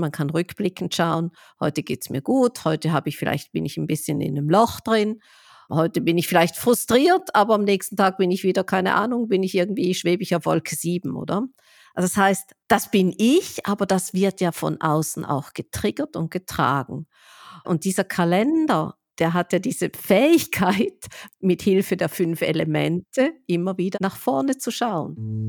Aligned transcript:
Man 0.00 0.12
kann 0.12 0.30
rückblickend 0.30 0.94
schauen, 0.94 1.30
heute 1.60 1.82
geht's 1.82 2.10
mir 2.10 2.22
gut, 2.22 2.64
heute 2.64 2.92
habe 2.92 3.08
ich 3.08 3.16
vielleicht, 3.16 3.52
bin 3.52 3.64
ich 3.64 3.76
ein 3.76 3.86
bisschen 3.86 4.20
in 4.20 4.36
einem 4.36 4.48
Loch 4.48 4.80
drin, 4.80 5.20
heute 5.70 6.00
bin 6.00 6.18
ich 6.18 6.28
vielleicht 6.28 6.56
frustriert, 6.56 7.34
aber 7.34 7.54
am 7.54 7.64
nächsten 7.64 7.96
Tag 7.96 8.18
bin 8.18 8.30
ich 8.30 8.44
wieder, 8.44 8.64
keine 8.64 8.94
Ahnung, 8.94 9.28
bin 9.28 9.42
ich 9.42 9.54
irgendwie, 9.54 9.94
schwebe 9.94 10.22
ich 10.22 10.34
auf 10.36 10.46
Wolke 10.46 10.76
7, 10.76 11.16
oder? 11.16 11.46
Also 11.94 12.08
das 12.08 12.16
heißt, 12.16 12.54
das 12.68 12.90
bin 12.90 13.14
ich, 13.16 13.66
aber 13.66 13.86
das 13.86 14.12
wird 14.12 14.40
ja 14.40 14.52
von 14.52 14.80
außen 14.80 15.24
auch 15.24 15.54
getriggert 15.54 16.14
und 16.14 16.30
getragen. 16.30 17.06
Und 17.64 17.84
dieser 17.84 18.04
Kalender, 18.04 18.96
der 19.18 19.32
hat 19.32 19.52
ja 19.52 19.58
diese 19.58 19.90
Fähigkeit, 19.90 21.06
mit 21.40 21.62
Hilfe 21.62 21.96
der 21.96 22.10
fünf 22.10 22.42
Elemente 22.42 23.32
immer 23.46 23.78
wieder 23.78 23.98
nach 24.02 24.16
vorne 24.16 24.58
zu 24.58 24.70
schauen. 24.70 25.48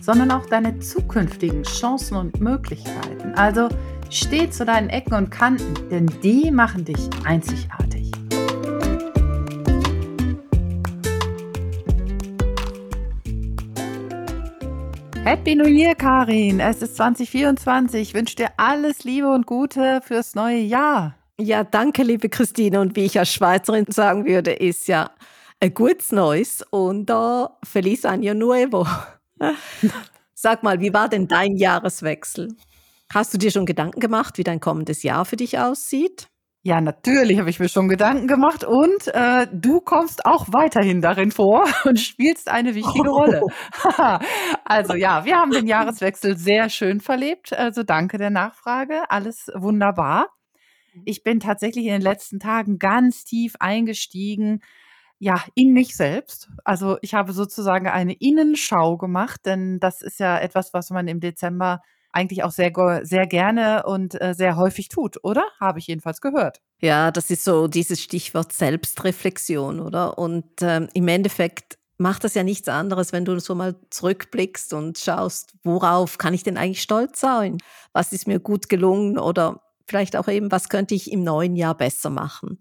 sondern 0.00 0.30
auch 0.30 0.46
deine 0.46 0.78
zukünftigen 0.78 1.62
Chancen 1.62 2.16
und 2.16 2.40
Möglichkeiten. 2.40 3.34
Also 3.34 3.68
steh 4.08 4.50
zu 4.50 4.64
deinen 4.64 4.88
Ecken 4.88 5.14
und 5.14 5.30
Kanten, 5.30 5.74
denn 5.90 6.06
die 6.22 6.50
machen 6.50 6.84
dich 6.84 7.08
einzigartig. 7.24 8.10
Happy 15.24 15.54
New 15.54 15.68
Year, 15.68 15.94
Karin. 15.94 16.60
Es 16.60 16.82
ist 16.82 16.96
2024. 16.96 18.00
Ich 18.00 18.14
wünsche 18.14 18.36
dir 18.36 18.48
alles 18.56 19.04
Liebe 19.04 19.30
und 19.30 19.46
Gute 19.46 20.00
fürs 20.02 20.34
neue 20.34 20.58
Jahr. 20.58 21.14
Ja, 21.38 21.62
danke, 21.62 22.02
liebe 22.02 22.28
Christine. 22.28 22.80
Und 22.80 22.96
wie 22.96 23.04
ich 23.04 23.18
als 23.18 23.32
Schweizerin 23.32 23.84
sagen 23.88 24.26
würde, 24.26 24.52
ist 24.52 24.88
ja 24.88 25.10
ein 25.60 25.72
gutes 25.72 26.10
Neues 26.10 26.64
und 26.70 27.10
uh, 27.10 27.48
Feliz 27.62 28.04
Año 28.04 28.34
Nuevo. 28.34 28.86
Sag 30.34 30.62
mal, 30.62 30.80
wie 30.80 30.92
war 30.92 31.08
denn 31.08 31.28
dein 31.28 31.56
Jahreswechsel? 31.56 32.48
Hast 33.12 33.34
du 33.34 33.38
dir 33.38 33.50
schon 33.50 33.66
Gedanken 33.66 34.00
gemacht, 34.00 34.38
wie 34.38 34.44
dein 34.44 34.60
kommendes 34.60 35.02
Jahr 35.02 35.24
für 35.24 35.36
dich 35.36 35.58
aussieht? 35.58 36.28
Ja, 36.62 36.82
natürlich 36.82 37.38
habe 37.38 37.48
ich 37.48 37.58
mir 37.58 37.70
schon 37.70 37.88
Gedanken 37.88 38.26
gemacht 38.26 38.64
und 38.64 39.08
äh, 39.14 39.46
du 39.50 39.80
kommst 39.80 40.26
auch 40.26 40.48
weiterhin 40.52 41.00
darin 41.00 41.30
vor 41.30 41.66
und 41.84 41.98
spielst 41.98 42.50
eine 42.50 42.74
wichtige 42.74 43.08
oh. 43.08 43.16
Rolle. 43.16 43.42
also 44.64 44.94
ja, 44.94 45.24
wir 45.24 45.36
haben 45.36 45.52
den 45.52 45.66
Jahreswechsel 45.66 46.36
sehr 46.36 46.68
schön 46.68 47.00
verlebt. 47.00 47.54
Also 47.54 47.82
danke 47.82 48.18
der 48.18 48.28
Nachfrage. 48.28 49.10
Alles 49.10 49.50
wunderbar. 49.54 50.28
Ich 51.06 51.22
bin 51.22 51.40
tatsächlich 51.40 51.86
in 51.86 51.92
den 51.92 52.02
letzten 52.02 52.40
Tagen 52.40 52.78
ganz 52.78 53.24
tief 53.24 53.54
eingestiegen 53.58 54.60
ja, 55.20 55.44
in 55.54 55.72
mich 55.72 55.94
selbst. 55.96 56.48
Also 56.64 56.96
ich 57.02 57.12
habe 57.12 57.34
sozusagen 57.34 57.86
eine 57.86 58.14
Innenschau 58.14 58.96
gemacht, 58.96 59.42
denn 59.44 59.78
das 59.78 60.00
ist 60.00 60.18
ja 60.18 60.38
etwas, 60.38 60.72
was 60.72 60.88
man 60.90 61.06
im 61.08 61.20
Dezember 61.20 61.82
eigentlich 62.10 62.42
auch 62.42 62.50
sehr, 62.50 62.72
sehr 63.02 63.26
gerne 63.26 63.84
und 63.84 64.20
äh, 64.20 64.34
sehr 64.34 64.56
häufig 64.56 64.88
tut, 64.88 65.22
oder? 65.22 65.44
Habe 65.60 65.78
ich 65.78 65.86
jedenfalls 65.86 66.22
gehört. 66.22 66.60
Ja, 66.80 67.10
das 67.10 67.30
ist 67.30 67.44
so 67.44 67.68
dieses 67.68 68.00
Stichwort 68.00 68.52
Selbstreflexion, 68.52 69.78
oder? 69.80 70.18
Und 70.18 70.46
ähm, 70.62 70.88
im 70.94 71.06
Endeffekt 71.06 71.78
macht 71.98 72.24
das 72.24 72.34
ja 72.34 72.42
nichts 72.42 72.68
anderes, 72.68 73.12
wenn 73.12 73.26
du 73.26 73.38
so 73.40 73.54
mal 73.54 73.76
zurückblickst 73.90 74.72
und 74.72 74.98
schaust, 74.98 75.52
worauf 75.62 76.16
kann 76.16 76.32
ich 76.32 76.42
denn 76.42 76.56
eigentlich 76.56 76.80
stolz 76.80 77.20
sein? 77.20 77.58
Was 77.92 78.12
ist 78.12 78.26
mir 78.26 78.40
gut 78.40 78.70
gelungen 78.70 79.18
oder 79.18 79.60
vielleicht 79.86 80.16
auch 80.16 80.28
eben, 80.28 80.50
was 80.50 80.70
könnte 80.70 80.94
ich 80.94 81.12
im 81.12 81.22
neuen 81.22 81.56
Jahr 81.56 81.76
besser 81.76 82.08
machen? 82.08 82.58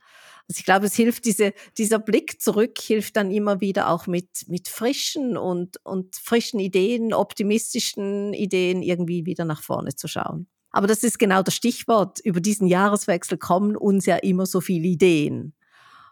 Also 0.50 0.60
ich 0.60 0.66
glaube, 0.66 0.88
es 0.88 0.96
hilft, 0.96 1.26
diese, 1.26 1.54
dieser 1.78 2.00
Blick 2.00 2.42
zurück 2.42 2.80
hilft 2.80 3.16
dann 3.16 3.30
immer 3.30 3.62
wieder 3.62 3.90
auch 3.90 4.08
mit, 4.08 4.30
mit 4.48 4.68
frischen 4.68 5.38
und, 5.38 5.78
und 5.86 6.16
frischen 6.16 6.60
Ideen, 6.60 7.14
optimistischen 7.14 8.34
Ideen 8.34 8.82
irgendwie 8.82 9.28
wieder 9.28 9.46
nach 9.46 9.62
vorne 9.62 9.96
zu 9.96 10.08
schauen. 10.08 10.48
Aber 10.72 10.88
das 10.88 11.04
ist 11.04 11.20
genau 11.20 11.44
das 11.44 11.54
Stichwort. 11.54 12.20
Über 12.24 12.42
diesen 12.42 12.68
Jahreswechsel 12.68 13.38
kommen 13.38 13.76
uns 13.76 14.08
ja 14.08 14.16
immer 14.18 14.48
so 14.48 14.60
viele 14.60 14.88
Ideen. 14.88 15.54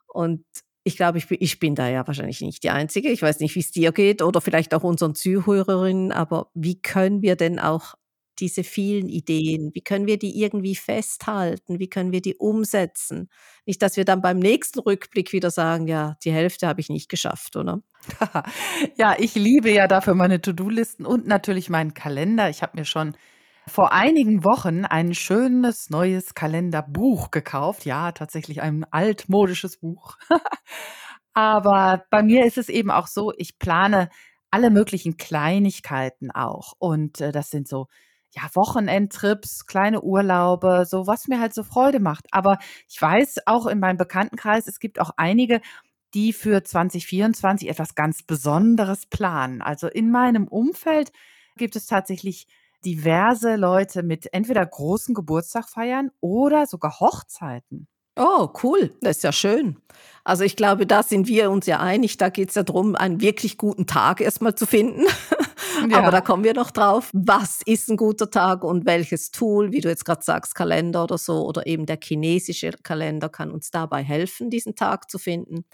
Und 0.08 0.46
ich 0.84 0.98
glaube, 0.98 1.18
ich 1.18 1.28
bin, 1.28 1.38
ich 1.42 1.60
bin 1.60 1.74
da 1.74 1.90
ja 1.90 2.06
wahrscheinlich 2.06 2.42
nicht 2.42 2.64
die 2.64 2.70
Einzige. 2.70 3.10
Ich 3.10 3.24
weiß 3.24 3.40
nicht, 3.40 3.56
wie 3.56 3.60
es 3.60 3.72
dir 3.72 3.92
geht 3.92 4.22
oder 4.22 4.40
vielleicht 4.40 4.76
auch 4.76 4.84
unseren 4.84 5.16
Zuhörerinnen, 5.16 6.12
aber 6.12 6.52
wie 6.54 6.80
können 6.80 7.24
wir 7.24 7.36
denn 7.36 7.60
auch 7.60 7.96
diese 8.40 8.64
vielen 8.64 9.10
Ideen? 9.10 9.72
Wie 9.74 9.82
können 9.82 10.08
wir 10.08 10.18
die 10.18 10.42
irgendwie 10.42 10.76
festhalten? 10.76 11.80
Wie 11.80 11.90
können 11.90 12.12
wir 12.12 12.22
die 12.22 12.36
umsetzen? 12.36 13.30
Nicht, 13.66 13.82
dass 13.82 13.98
wir 13.98 14.06
dann 14.06 14.22
beim 14.22 14.40
nächsten 14.40 14.80
Rückblick 14.80 15.34
wieder 15.34 15.52
sagen, 15.52 15.88
ja, 15.88 16.16
die 16.24 16.32
Hälfte 16.32 16.68
habe 16.68 16.82
ich 16.82 16.90
nicht 16.90 17.10
geschafft, 17.10 17.56
oder? 17.56 17.82
ja, 18.98 19.16
ich 19.18 19.36
liebe 19.36 19.72
ja 19.72 19.88
dafür 19.88 20.16
meine 20.16 20.42
To-Do-Listen 20.42 21.06
und 21.06 21.28
natürlich 21.28 21.70
meinen 21.70 21.94
Kalender. 21.94 22.50
Ich 22.50 22.62
habe 22.62 22.78
mir 22.78 22.86
schon 22.86 23.16
vor 23.68 23.92
einigen 23.92 24.44
Wochen 24.44 24.86
ein 24.86 25.14
schönes 25.14 25.90
neues 25.90 26.34
Kalenderbuch 26.34 27.32
gekauft. 27.32 27.86
Ja, 27.86 28.12
tatsächlich 28.14 28.62
ein 28.62 28.86
altmodisches 28.92 29.78
Buch. 29.78 30.18
Aber 31.34 32.06
bei 32.10 32.24
mir 32.24 32.46
ist 32.46 32.58
es 32.58 32.70
eben 32.70 32.90
auch 32.90 33.08
so, 33.08 33.34
ich 33.38 33.60
plane 33.60 34.10
alle 34.50 34.70
möglichen 34.70 35.18
Kleinigkeiten 35.18 36.32
auch. 36.32 36.74
Und 36.80 37.22
äh, 37.22 37.32
das 37.32 37.50
sind 37.50 37.68
so 37.68 37.88
ja, 38.36 38.44
Wochenendtrips, 38.54 39.66
kleine 39.66 40.02
Urlaube, 40.02 40.86
so 40.88 41.08
was 41.08 41.28
mir 41.28 41.40
halt 41.40 41.54
so 41.54 41.64
Freude 41.64 42.00
macht. 42.00 42.26
Aber 42.32 42.60
ich 42.88 43.02
weiß 43.02 43.48
auch 43.48 43.66
in 43.68 43.80
meinem 43.80 43.98
Bekanntenkreis, 43.98 44.68
es 44.68 44.80
gibt 44.80 45.00
auch 45.00 45.12
einige, 45.18 45.62
die 46.14 46.34
für 46.34 46.64
2024 46.64 47.70
etwas 47.70 47.96
ganz 47.96 48.24
Besonderes 48.24 49.06
planen. 49.06 49.62
Also 49.62 49.88
in 49.88 50.12
meinem 50.12 50.48
Umfeld 50.48 51.12
gibt 51.58 51.76
es 51.76 51.86
tatsächlich 51.86 52.48
diverse 52.86 53.56
Leute 53.56 54.04
mit 54.04 54.34
entweder 54.34 54.66
großen 54.66 55.14
Geburtstag 55.16 55.68
feiern 55.68 56.12
oder 56.22 56.68
sogar 56.68 57.00
Hochzeiten. 57.00 57.88
Oh, 58.16 58.50
cool. 58.64 58.96
Das 59.02 59.18
ist 59.18 59.24
ja 59.24 59.32
schön. 59.32 59.78
Also 60.24 60.44
ich 60.44 60.56
glaube, 60.56 60.88
da 60.88 61.04
sind 61.04 61.28
wir 61.28 61.52
uns 61.52 61.68
ja 61.68 61.80
einig. 61.80 62.18
Da 62.18 62.30
geht 62.30 62.50
es 62.50 62.56
ja 62.56 62.64
darum, 62.64 62.96
einen 62.96 63.22
wirklich 63.22 63.58
guten 63.58 63.86
Tag 63.86 64.22
erstmal 64.22 64.56
zu 64.56 64.66
finden. 64.66 65.06
Ja. 65.90 66.00
Aber 66.00 66.12
da 66.12 66.22
kommen 66.22 66.44
wir 66.44 66.54
noch 66.54 66.72
drauf. 66.72 67.10
Was 67.14 67.62
ist 67.66 67.90
ein 67.90 67.98
guter 67.98 68.30
Tag 68.30 68.64
und 68.64 68.86
welches 68.86 69.32
Tool, 69.32 69.72
wie 69.72 69.82
du 69.82 69.90
jetzt 69.90 70.06
gerade 70.06 70.24
sagst, 70.24 70.56
Kalender 70.56 71.04
oder 71.04 71.18
so, 71.18 71.46
oder 71.46 71.68
eben 71.68 71.86
der 71.86 72.00
chinesische 72.02 72.72
Kalender 72.84 73.30
kann 73.30 73.52
uns 73.52 73.72
dabei 73.72 74.04
helfen, 74.04 74.50
diesen 74.50 74.76
Tag 74.76 75.10
zu 75.10 75.20
finden. 75.20 75.66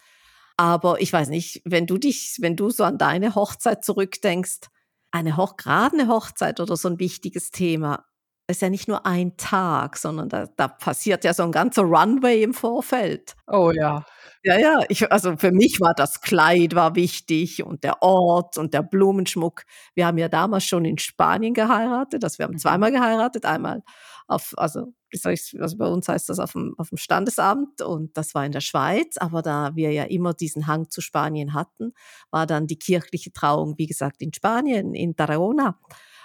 Aber 0.58 1.02
ich 1.02 1.12
weiß 1.12 1.30
nicht, 1.30 1.62
wenn 1.66 1.88
du 1.88 1.98
dich, 1.98 2.38
wenn 2.40 2.56
du 2.56 2.70
so 2.70 2.84
an 2.84 2.98
deine 2.98 3.36
Hochzeit 3.36 3.84
zurückdenkst, 3.84 4.70
eine 5.12 5.38
Hoch, 5.38 5.58
gerade 5.58 5.98
eine 5.98 6.08
Hochzeit 6.08 6.60
oder 6.60 6.76
so 6.76 6.90
ein 6.90 7.00
wichtiges 7.00 7.52
Thema, 7.52 8.06
ist 8.48 8.62
ja 8.62 8.70
nicht 8.70 8.88
nur 8.88 9.06
ein 9.06 9.38
Tag, 9.38 9.98
sondern 9.98 10.30
da, 10.30 10.48
da 10.58 10.68
passiert 10.68 11.24
ja 11.24 11.34
so 11.34 11.44
ein 11.44 11.52
ganzer 11.52 11.84
Runway 11.84 12.44
im 12.44 12.54
Vorfeld. 12.54 13.36
Oh 13.48 13.72
ja. 13.72 14.06
Ja, 14.46 14.58
ja, 14.58 14.82
ich, 14.90 15.10
also 15.10 15.38
für 15.38 15.54
mich 15.54 15.80
war 15.80 15.94
das 15.96 16.20
Kleid 16.20 16.76
war 16.76 16.96
wichtig 16.96 17.64
und 17.64 17.86
der 17.86 18.02
Ort 18.02 18.58
und 18.58 18.74
der 18.74 18.84
Blumenschmuck. 18.84 19.64
Wir 19.96 20.06
haben 20.06 20.18
ja 20.18 20.28
damals 20.28 20.66
schon 20.66 20.84
in 20.84 20.98
Spanien 20.98 21.54
geheiratet, 21.54 22.24
also 22.26 22.40
wir 22.40 22.46
haben 22.46 22.56
mhm. 22.56 22.60
zweimal 22.60 22.92
geheiratet, 22.92 23.46
einmal 23.46 23.84
auf, 24.28 24.54
also, 24.58 24.94
also 25.14 25.78
bei 25.78 25.88
uns 25.88 26.10
heißt 26.10 26.28
das 26.28 26.40
auf 26.40 26.52
dem, 26.54 26.76
auf 26.78 26.90
dem 26.90 26.98
Standesamt 26.98 27.82
und 27.82 28.18
das 28.18 28.36
war 28.36 28.46
in 28.46 28.52
der 28.52 28.62
Schweiz, 28.62 29.16
aber 29.18 29.42
da 29.42 29.76
wir 29.76 29.92
ja 29.92 30.04
immer 30.04 30.34
diesen 30.34 30.68
Hang 30.68 30.90
zu 30.90 31.00
Spanien 31.00 31.54
hatten, 31.54 31.94
war 32.30 32.46
dann 32.46 32.68
die 32.68 32.80
kirchliche 32.80 33.32
Trauung, 33.32 33.76
wie 33.78 33.88
gesagt, 33.88 34.22
in 34.22 34.34
Spanien, 34.34 34.94
in 34.94 35.16
Tarragona 35.16 35.80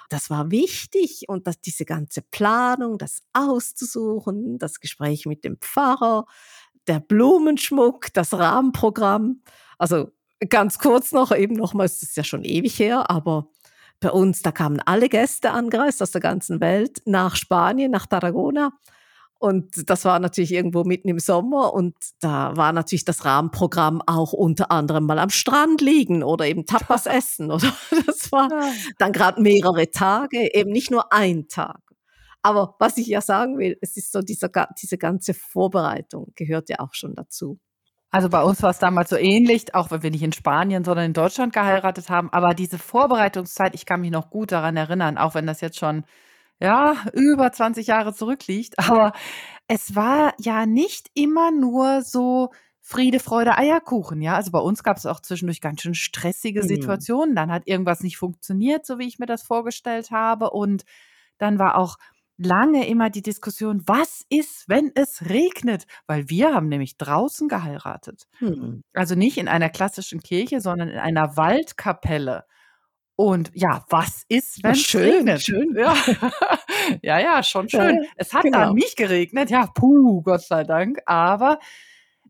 das 0.08 0.30
war 0.30 0.50
wichtig 0.50 1.24
und 1.28 1.46
dass 1.46 1.60
diese 1.60 1.84
ganze 1.84 2.22
Planung, 2.22 2.98
das 2.98 3.22
auszusuchen, 3.32 4.58
das 4.58 4.80
Gespräch 4.80 5.26
mit 5.26 5.44
dem 5.44 5.58
Pfarrer, 5.58 6.26
der 6.86 7.00
Blumenschmuck, 7.00 8.12
das 8.14 8.32
Rahmenprogramm. 8.32 9.42
Also 9.78 10.10
ganz 10.48 10.78
kurz 10.78 11.12
noch, 11.12 11.34
eben 11.36 11.54
nochmals, 11.54 12.00
das 12.00 12.10
ist 12.10 12.16
ja 12.16 12.24
schon 12.24 12.44
ewig 12.44 12.78
her, 12.78 13.10
aber 13.10 13.48
bei 14.00 14.10
uns, 14.10 14.42
da 14.42 14.52
kamen 14.52 14.80
alle 14.80 15.08
Gäste 15.08 15.50
angereist 15.50 16.02
aus 16.02 16.12
der 16.12 16.20
ganzen 16.20 16.60
Welt 16.60 17.02
nach 17.04 17.36
Spanien, 17.36 17.90
nach 17.90 18.06
Tarragona 18.06 18.72
und 19.38 19.88
das 19.88 20.04
war 20.04 20.18
natürlich 20.18 20.52
irgendwo 20.52 20.82
mitten 20.82 21.08
im 21.08 21.20
Sommer 21.20 21.72
und 21.72 21.94
da 22.20 22.56
war 22.56 22.72
natürlich 22.72 23.04
das 23.04 23.24
Rahmenprogramm 23.24 24.02
auch 24.06 24.32
unter 24.32 24.72
anderem 24.72 25.06
mal 25.06 25.18
am 25.20 25.30
Strand 25.30 25.80
liegen 25.80 26.24
oder 26.24 26.46
eben 26.46 26.66
Tapas 26.66 27.06
essen 27.06 27.50
oder 27.52 27.72
das 28.06 28.32
war 28.32 28.48
dann 28.98 29.12
gerade 29.12 29.40
mehrere 29.40 29.90
Tage, 29.90 30.54
eben 30.54 30.70
nicht 30.70 30.90
nur 30.90 31.12
ein 31.12 31.48
Tag. 31.48 31.80
Aber 32.42 32.76
was 32.78 32.96
ich 32.98 33.06
ja 33.06 33.20
sagen 33.20 33.58
will, 33.58 33.76
es 33.80 33.96
ist 33.96 34.12
so 34.12 34.20
dieser, 34.20 34.50
diese 34.80 34.98
ganze 34.98 35.34
Vorbereitung 35.34 36.32
gehört 36.34 36.68
ja 36.68 36.80
auch 36.80 36.94
schon 36.94 37.14
dazu. 37.14 37.58
Also 38.10 38.30
bei 38.30 38.42
uns 38.42 38.62
war 38.62 38.70
es 38.70 38.78
damals 38.78 39.10
so 39.10 39.16
ähnlich, 39.16 39.74
auch 39.74 39.90
wenn 39.90 40.02
wir 40.02 40.10
nicht 40.10 40.22
in 40.22 40.32
Spanien, 40.32 40.82
sondern 40.82 41.06
in 41.06 41.12
Deutschland 41.12 41.52
geheiratet 41.52 42.08
haben. 42.08 42.32
Aber 42.32 42.54
diese 42.54 42.78
Vorbereitungszeit, 42.78 43.74
ich 43.74 43.84
kann 43.84 44.00
mich 44.00 44.10
noch 44.10 44.30
gut 44.30 44.50
daran 44.50 44.76
erinnern, 44.76 45.18
auch 45.18 45.34
wenn 45.34 45.46
das 45.46 45.60
jetzt 45.60 45.78
schon 45.78 46.04
ja, 46.60 46.96
über 47.12 47.52
20 47.52 47.86
Jahre 47.86 48.14
zurückliegt. 48.14 48.78
Aber 48.78 49.12
es 49.66 49.94
war 49.94 50.34
ja 50.38 50.66
nicht 50.66 51.08
immer 51.14 51.50
nur 51.50 52.02
so 52.02 52.50
Friede, 52.80 53.20
Freude, 53.20 53.58
Eierkuchen, 53.58 54.22
ja. 54.22 54.34
Also 54.34 54.50
bei 54.50 54.60
uns 54.60 54.82
gab 54.82 54.96
es 54.96 55.04
auch 55.04 55.20
zwischendurch 55.20 55.60
ganz 55.60 55.82
schön 55.82 55.94
stressige 55.94 56.62
mhm. 56.62 56.68
Situationen. 56.68 57.36
Dann 57.36 57.52
hat 57.52 57.66
irgendwas 57.66 58.00
nicht 58.00 58.16
funktioniert, 58.16 58.86
so 58.86 58.98
wie 58.98 59.06
ich 59.06 59.18
mir 59.18 59.26
das 59.26 59.42
vorgestellt 59.42 60.10
habe. 60.10 60.50
Und 60.50 60.84
dann 61.36 61.58
war 61.58 61.76
auch 61.76 61.98
lange 62.38 62.86
immer 62.88 63.10
die 63.10 63.20
Diskussion, 63.20 63.82
was 63.86 64.24
ist, 64.30 64.68
wenn 64.68 64.90
es 64.94 65.28
regnet? 65.28 65.84
Weil 66.06 66.30
wir 66.30 66.54
haben 66.54 66.68
nämlich 66.68 66.96
draußen 66.96 67.48
geheiratet. 67.48 68.26
Mhm. 68.40 68.84
Also 68.94 69.14
nicht 69.14 69.36
in 69.36 69.48
einer 69.48 69.68
klassischen 69.68 70.20
Kirche, 70.20 70.60
sondern 70.60 70.88
in 70.88 70.98
einer 70.98 71.36
Waldkapelle. 71.36 72.44
Und 73.20 73.50
ja, 73.52 73.84
was 73.88 74.22
ist, 74.28 74.62
wenn 74.62 74.70
es 74.70 74.82
schön, 74.82 75.02
regnet? 75.02 75.42
Schön. 75.42 75.74
Ja. 75.76 75.92
ja, 77.02 77.18
ja, 77.18 77.42
schon 77.42 77.68
schön. 77.68 77.96
Ja, 77.96 78.10
es 78.14 78.32
hat 78.32 78.44
genau. 78.44 78.58
dann 78.58 78.74
nicht 78.74 78.96
geregnet. 78.96 79.50
Ja, 79.50 79.66
puh, 79.66 80.22
Gott 80.22 80.42
sei 80.42 80.62
Dank. 80.62 81.00
Aber 81.04 81.58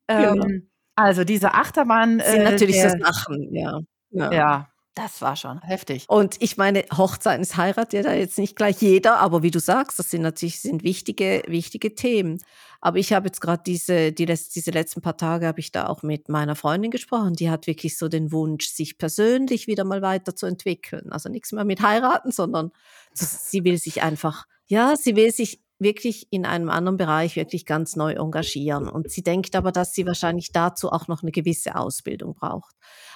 genau. 0.07 0.33
ähm, 0.33 0.41
genau. 0.41 0.65
also 0.95 1.25
diese 1.25 1.53
Achterbahn. 1.53 2.21
Sind 2.21 2.41
äh, 2.41 2.45
natürlich 2.51 2.77
der, 2.77 2.97
das 2.97 3.01
Lachen, 3.01 3.55
ja. 3.55 3.81
ja. 4.13 4.33
Ja, 4.33 4.69
das 4.99 5.23
war 5.23 5.37
schon 5.37 5.61
heftig. 5.63 6.07
Und 6.09 6.37
ich 6.41 6.57
meine, 6.57 6.85
Hochzeiten, 6.97 7.43
es 7.43 7.57
heiratet 7.57 7.93
ja 7.93 8.03
da 8.03 8.15
jetzt 8.15 8.37
nicht 8.37 8.57
gleich 8.57 8.83
jeder, 8.83 9.19
aber 9.19 9.45
wie 9.45 9.53
du 9.53 9.61
sagst, 9.61 9.99
das 9.99 10.11
sind 10.11 10.23
natürlich 10.23 10.61
sind 10.61 10.83
wichtige, 10.83 11.43
wichtige 11.47 11.95
Themen. 11.95 12.43
Aber 12.81 12.99
ich 12.99 13.13
habe 13.13 13.27
jetzt 13.27 13.41
gerade 13.41 13.63
diese, 13.65 14.13
die, 14.13 14.27
diese 14.27 14.71
letzten 14.73 15.01
paar 15.01 15.17
Tage 15.17 15.47
habe 15.47 15.61
ich 15.61 15.71
da 15.71 15.87
auch 15.87 16.03
mit 16.03 16.29
meiner 16.29 16.57
Freundin 16.57 16.91
gesprochen. 16.91 17.35
Die 17.35 17.49
hat 17.49 17.69
wirklich 17.69 17.97
so 17.97 18.09
den 18.09 18.33
Wunsch, 18.33 18.67
sich 18.69 18.99
persönlich 18.99 19.69
wieder 19.69 19.85
mal 19.85 20.03
weiterzuentwickeln. 20.03 21.13
Also 21.13 21.29
nichts 21.29 21.53
mehr 21.53 21.65
mit 21.65 21.81
heiraten, 21.81 22.33
sondern 22.33 22.73
sie 23.15 23.63
will 23.65 23.79
sich 23.79 24.03
einfach, 24.03 24.47
ja, 24.67 24.97
sie 24.97 25.15
will 25.15 25.31
sich 25.31 25.61
wirklich 25.79 26.27
in 26.31 26.45
einem 26.45 26.71
anderen 26.71 26.97
Bereich 26.97 27.37
wirklich 27.37 27.67
ganz 27.67 27.95
neu 27.95 28.15
engagieren. 28.15 28.89
Und 28.89 29.11
sie 29.13 29.23
denkt 29.23 29.55
aber, 29.55 29.71
dass 29.71 29.95
sie 29.95 30.07
wahrscheinlich 30.07 30.51
dazu 30.51 30.91
auch 30.91 31.07
noch 31.07 31.23
eine 31.23 31.31
gewisse 31.31 31.77
Ausbildung 31.77 32.35
braucht. 32.35 32.75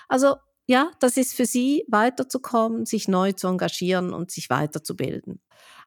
Also 0.09 0.37
ja, 0.67 0.91
das 1.01 1.17
ist 1.17 1.35
für 1.35 1.47
sie, 1.47 1.85
weiterzukommen, 1.89 2.87
sich 2.87 3.09
neu 3.09 3.33
zu 3.33 3.49
engagieren 3.49 4.15
und 4.15 4.31
sich 4.31 4.49
weiterzubilden. 4.49 5.41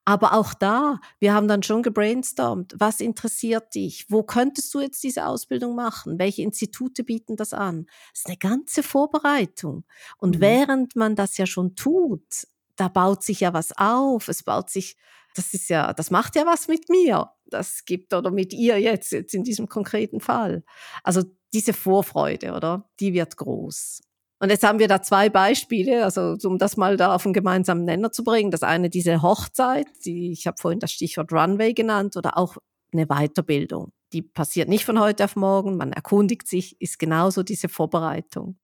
Aber 0.07 0.33
auch 0.33 0.53
da, 0.53 0.99
wir 1.19 1.33
haben 1.33 1.47
dann 1.47 1.63
schon 1.63 1.81
gebrainstormt, 1.81 2.75
was 2.77 2.99
interessiert 2.99 3.73
dich? 3.73 4.05
Wo 4.09 4.21
könntest 4.21 4.71
du 4.73 4.79
jetzt 4.79 5.03
diese 5.03 5.25
Ausbildung 5.25 5.75
machen? 5.75 6.19
Welche 6.19 6.43
Institute 6.43 7.03
bieten 7.03 7.35
das 7.35 7.53
an? 7.53 7.87
Das 8.11 8.19
ist 8.19 8.27
eine 8.27 8.37
ganze 8.37 8.83
Vorbereitung. 8.83 9.83
Und 10.17 10.37
mhm. 10.37 10.41
während 10.41 10.95
man 10.95 11.15
das 11.15 11.37
ja 11.37 11.47
schon 11.47 11.75
tut, 11.75 12.47
da 12.75 12.87
baut 12.87 13.23
sich 13.23 13.39
ja 13.39 13.53
was 13.53 13.75
auf. 13.77 14.27
Es 14.27 14.43
baut 14.43 14.69
sich, 14.69 14.95
das 15.33 15.55
ist 15.55 15.69
ja, 15.69 15.91
das 15.93 16.11
macht 16.11 16.35
ja 16.35 16.45
was 16.45 16.67
mit 16.67 16.87
mir. 16.89 17.31
Das 17.47 17.85
gibt 17.85 18.13
oder 18.13 18.29
mit 18.29 18.53
ihr 18.53 18.79
jetzt, 18.79 19.11
jetzt 19.11 19.33
in 19.33 19.43
diesem 19.43 19.67
konkreten 19.67 20.19
Fall. 20.19 20.63
Also 21.03 21.23
diese 21.51 21.73
Vorfreude, 21.73 22.53
oder? 22.53 22.89
Die 22.99 23.13
wird 23.13 23.37
groß. 23.37 24.01
Und 24.39 24.49
jetzt 24.49 24.63
haben 24.63 24.79
wir 24.79 24.87
da 24.87 25.01
zwei 25.01 25.29
Beispiele, 25.29 26.03
also 26.03 26.35
um 26.43 26.57
das 26.57 26.75
mal 26.75 26.97
da 26.97 27.15
auf 27.15 27.25
einen 27.25 27.33
gemeinsamen 27.33 27.85
Nenner 27.85 28.11
zu 28.11 28.23
bringen. 28.23 28.51
Das 28.51 28.63
eine 28.63 28.89
diese 28.89 29.21
Hochzeit, 29.21 29.87
die 30.05 30.31
ich 30.31 30.45
habe 30.45 30.57
vorhin 30.59 30.79
das 30.79 30.91
Stichwort 30.91 31.31
Runway 31.31 31.73
genannt, 31.73 32.17
oder 32.17 32.37
auch 32.37 32.57
eine 32.91 33.07
Weiterbildung. 33.07 33.91
Die 34.13 34.21
passiert 34.21 34.69
nicht 34.69 34.85
von 34.85 34.99
heute 34.99 35.23
auf 35.23 35.35
morgen, 35.35 35.77
man 35.77 35.93
erkundigt 35.93 36.47
sich, 36.47 36.79
ist 36.81 36.99
genauso 36.99 37.43
diese 37.43 37.69
Vorbereitung. 37.69 38.57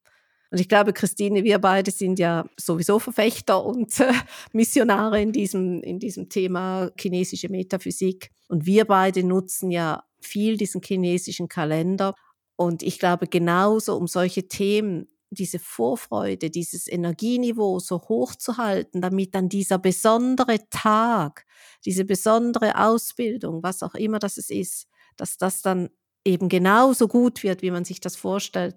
Und 0.50 0.60
ich 0.60 0.68
glaube, 0.68 0.92
Christine, 0.92 1.44
wir 1.44 1.58
beide 1.58 1.90
sind 1.90 2.18
ja 2.18 2.44
sowieso 2.60 2.98
Verfechter 2.98 3.64
und 3.64 3.98
äh, 4.00 4.12
Missionare 4.52 5.20
in 5.22 5.32
diesem, 5.32 5.82
in 5.82 5.98
diesem 5.98 6.28
Thema 6.28 6.90
chinesische 7.00 7.48
Metaphysik. 7.48 8.30
Und 8.48 8.66
wir 8.66 8.84
beide 8.84 9.24
nutzen 9.24 9.70
ja 9.70 10.04
viel 10.20 10.58
diesen 10.58 10.82
chinesischen 10.82 11.48
Kalender. 11.48 12.14
Und 12.56 12.82
ich 12.82 12.98
glaube, 12.98 13.28
genauso 13.28 13.96
um 13.96 14.06
solche 14.06 14.46
Themen 14.46 15.08
diese 15.34 15.58
Vorfreude, 15.58 16.50
dieses 16.50 16.86
Energieniveau 16.86 17.78
so 17.78 18.00
hoch 18.08 18.34
zu 18.34 18.56
halten, 18.56 19.00
damit 19.00 19.34
dann 19.34 19.48
dieser 19.48 19.78
besondere 19.78 20.58
Tag, 20.70 21.46
diese 21.84 22.04
besondere 22.04 22.78
Ausbildung, 22.78 23.62
was 23.62 23.82
auch 23.82 23.94
immer 23.94 24.18
das 24.18 24.36
ist, 24.38 24.88
dass 25.16 25.36
das 25.36 25.62
dann 25.62 25.90
eben 26.24 26.48
genauso 26.48 27.08
gut 27.08 27.42
wird, 27.42 27.62
wie 27.62 27.70
man 27.70 27.84
sich 27.84 28.00
das 28.00 28.16
vorstellt, 28.16 28.76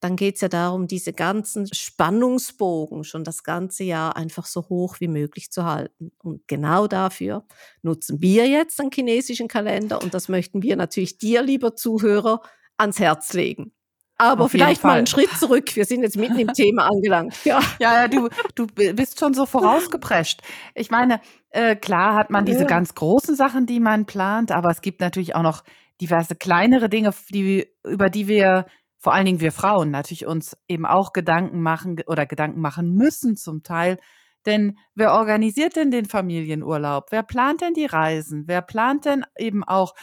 dann 0.00 0.16
geht 0.16 0.36
es 0.36 0.40
ja 0.40 0.48
darum, 0.48 0.86
diese 0.86 1.12
ganzen 1.12 1.72
Spannungsbogen 1.72 3.04
schon 3.04 3.22
das 3.22 3.44
ganze 3.44 3.84
Jahr 3.84 4.16
einfach 4.16 4.46
so 4.46 4.68
hoch 4.70 4.96
wie 4.98 5.08
möglich 5.08 5.50
zu 5.50 5.64
halten. 5.64 6.10
Und 6.22 6.48
genau 6.48 6.86
dafür 6.86 7.46
nutzen 7.82 8.22
wir 8.22 8.48
jetzt 8.48 8.80
einen 8.80 8.90
chinesischen 8.92 9.46
Kalender 9.46 10.02
und 10.02 10.14
das 10.14 10.28
möchten 10.28 10.62
wir 10.62 10.76
natürlich 10.76 11.18
dir, 11.18 11.42
lieber 11.42 11.76
Zuhörer, 11.76 12.40
ans 12.78 12.98
Herz 12.98 13.34
legen. 13.34 13.72
Aber 14.20 14.44
Auf 14.44 14.50
vielleicht 14.50 14.84
mal 14.84 14.98
einen 14.98 15.06
Schritt 15.06 15.30
zurück. 15.38 15.74
Wir 15.74 15.86
sind 15.86 16.02
jetzt 16.02 16.18
mitten 16.18 16.38
im 16.38 16.48
Thema 16.52 16.90
angelangt. 16.90 17.42
Ja, 17.46 17.58
ja, 17.78 18.02
ja 18.02 18.08
du, 18.08 18.28
du 18.54 18.66
bist 18.66 19.18
schon 19.18 19.32
so 19.32 19.46
vorausgeprescht. 19.46 20.42
Ich 20.74 20.90
meine, 20.90 21.22
äh, 21.48 21.74
klar 21.74 22.16
hat 22.16 22.28
man 22.28 22.44
diese 22.44 22.66
ganz 22.66 22.94
großen 22.94 23.34
Sachen, 23.34 23.64
die 23.64 23.80
man 23.80 24.04
plant, 24.04 24.52
aber 24.52 24.68
es 24.68 24.82
gibt 24.82 25.00
natürlich 25.00 25.34
auch 25.34 25.42
noch 25.42 25.64
diverse 26.02 26.34
kleinere 26.36 26.90
Dinge, 26.90 27.14
die, 27.30 27.66
über 27.82 28.10
die 28.10 28.28
wir, 28.28 28.66
vor 28.98 29.14
allen 29.14 29.24
Dingen 29.24 29.40
wir 29.40 29.52
Frauen, 29.52 29.90
natürlich 29.90 30.26
uns 30.26 30.54
eben 30.68 30.84
auch 30.84 31.14
Gedanken 31.14 31.62
machen 31.62 31.96
oder 32.06 32.26
Gedanken 32.26 32.60
machen 32.60 32.92
müssen 32.92 33.36
zum 33.36 33.62
Teil. 33.62 33.96
Denn 34.44 34.76
wer 34.94 35.14
organisiert 35.14 35.76
denn 35.76 35.90
den 35.90 36.04
Familienurlaub? 36.04 37.06
Wer 37.10 37.22
plant 37.22 37.62
denn 37.62 37.72
die 37.72 37.86
Reisen? 37.86 38.44
Wer 38.46 38.60
plant 38.60 39.06
denn 39.06 39.24
eben 39.38 39.64
auch 39.64 39.94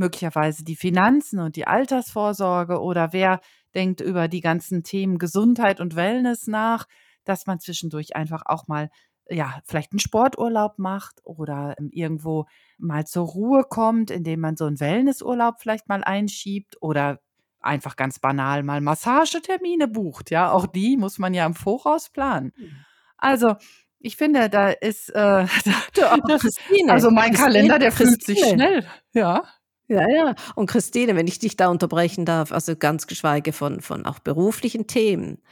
möglicherweise 0.00 0.64
die 0.64 0.74
Finanzen 0.74 1.38
und 1.38 1.54
die 1.54 1.66
Altersvorsorge? 1.66 2.80
Oder 2.80 3.12
wer 3.12 3.40
denkt 3.74 4.00
über 4.00 4.26
die 4.26 4.40
ganzen 4.40 4.82
Themen 4.82 5.18
Gesundheit 5.18 5.80
und 5.80 5.94
Wellness 5.94 6.48
nach, 6.48 6.86
dass 7.24 7.46
man 7.46 7.60
zwischendurch 7.60 8.16
einfach 8.16 8.42
auch 8.46 8.66
mal 8.66 8.90
ja, 9.30 9.60
vielleicht 9.64 9.92
einen 9.92 10.00
Sporturlaub 10.00 10.78
macht 10.78 11.20
oder 11.24 11.76
ähm, 11.78 11.90
irgendwo 11.92 12.46
mal 12.78 13.06
zur 13.06 13.26
Ruhe 13.26 13.62
kommt, 13.62 14.10
indem 14.10 14.40
man 14.40 14.56
so 14.56 14.64
einen 14.64 14.80
Wellnessurlaub 14.80 15.60
vielleicht 15.60 15.88
mal 15.88 16.02
einschiebt 16.02 16.76
oder 16.80 17.20
einfach 17.60 17.96
ganz 17.96 18.18
banal 18.18 18.62
mal 18.62 18.80
Massagetermine 18.80 19.86
bucht. 19.86 20.30
Ja, 20.30 20.50
auch 20.50 20.66
die 20.66 20.96
muss 20.96 21.18
man 21.18 21.34
ja 21.34 21.46
im 21.46 21.54
Voraus 21.54 22.10
planen. 22.10 22.52
Mhm. 22.56 22.84
Also, 23.18 23.54
ich 24.00 24.16
finde, 24.16 24.48
da 24.48 24.70
ist, 24.70 25.10
äh, 25.10 25.46
das, 26.26 26.56
also 26.88 27.10
mein 27.10 27.34
Kalender, 27.34 27.78
der 27.78 27.92
fühlt 27.92 28.24
sich 28.24 28.40
schnell. 28.44 28.86
Ja. 29.12 29.44
Ja, 29.90 30.08
ja. 30.08 30.34
Und 30.54 30.70
Christine, 30.70 31.16
wenn 31.16 31.26
ich 31.26 31.40
dich 31.40 31.56
da 31.56 31.66
unterbrechen 31.68 32.24
darf, 32.24 32.52
also 32.52 32.76
ganz 32.76 33.08
geschweige 33.08 33.52
von, 33.52 33.80
von 33.80 34.06
auch 34.06 34.20
beruflichen 34.20 34.86
Themen. 34.86 35.42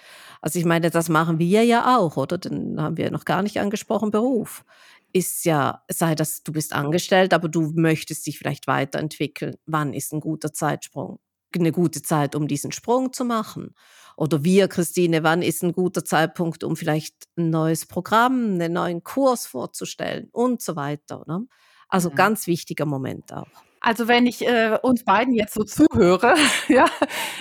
Also 0.40 0.60
ich 0.60 0.64
meine, 0.64 0.90
das 0.90 1.08
machen 1.08 1.40
wir 1.40 1.64
ja 1.64 1.98
auch, 1.98 2.16
oder? 2.16 2.38
Dann 2.38 2.80
haben 2.80 2.96
wir 2.96 3.10
noch 3.10 3.24
gar 3.24 3.42
nicht 3.42 3.58
angesprochen, 3.58 4.12
Beruf. 4.12 4.64
Ist 5.12 5.44
ja, 5.44 5.82
sei 5.90 6.14
das, 6.14 6.44
du 6.44 6.52
bist 6.52 6.72
angestellt, 6.72 7.34
aber 7.34 7.48
du 7.48 7.72
möchtest 7.74 8.28
dich 8.28 8.38
vielleicht 8.38 8.68
weiterentwickeln. 8.68 9.56
Wann 9.66 9.92
ist 9.92 10.12
ein 10.12 10.20
guter 10.20 10.52
Zeitsprung? 10.52 11.18
Eine 11.52 11.72
gute 11.72 12.02
Zeit, 12.02 12.36
um 12.36 12.46
diesen 12.46 12.70
Sprung 12.70 13.12
zu 13.12 13.24
machen? 13.24 13.74
Oder 14.16 14.44
wir, 14.44 14.68
Christine, 14.68 15.24
wann 15.24 15.42
ist 15.42 15.64
ein 15.64 15.72
guter 15.72 16.04
Zeitpunkt, 16.04 16.62
um 16.62 16.76
vielleicht 16.76 17.24
ein 17.36 17.50
neues 17.50 17.86
Programm, 17.86 18.52
einen 18.52 18.74
neuen 18.74 19.02
Kurs 19.02 19.46
vorzustellen 19.46 20.28
und 20.30 20.62
so 20.62 20.76
weiter. 20.76 21.24
Ne? 21.26 21.48
Also 21.88 22.10
mhm. 22.10 22.14
ganz 22.14 22.46
wichtiger 22.46 22.86
Moment 22.86 23.32
auch. 23.32 23.67
Also 23.80 24.08
wenn 24.08 24.26
ich 24.26 24.46
äh, 24.46 24.78
uns 24.82 25.04
beiden 25.04 25.34
jetzt 25.34 25.54
so 25.54 25.64
zuhöre, 25.64 26.34
ja, 26.68 26.86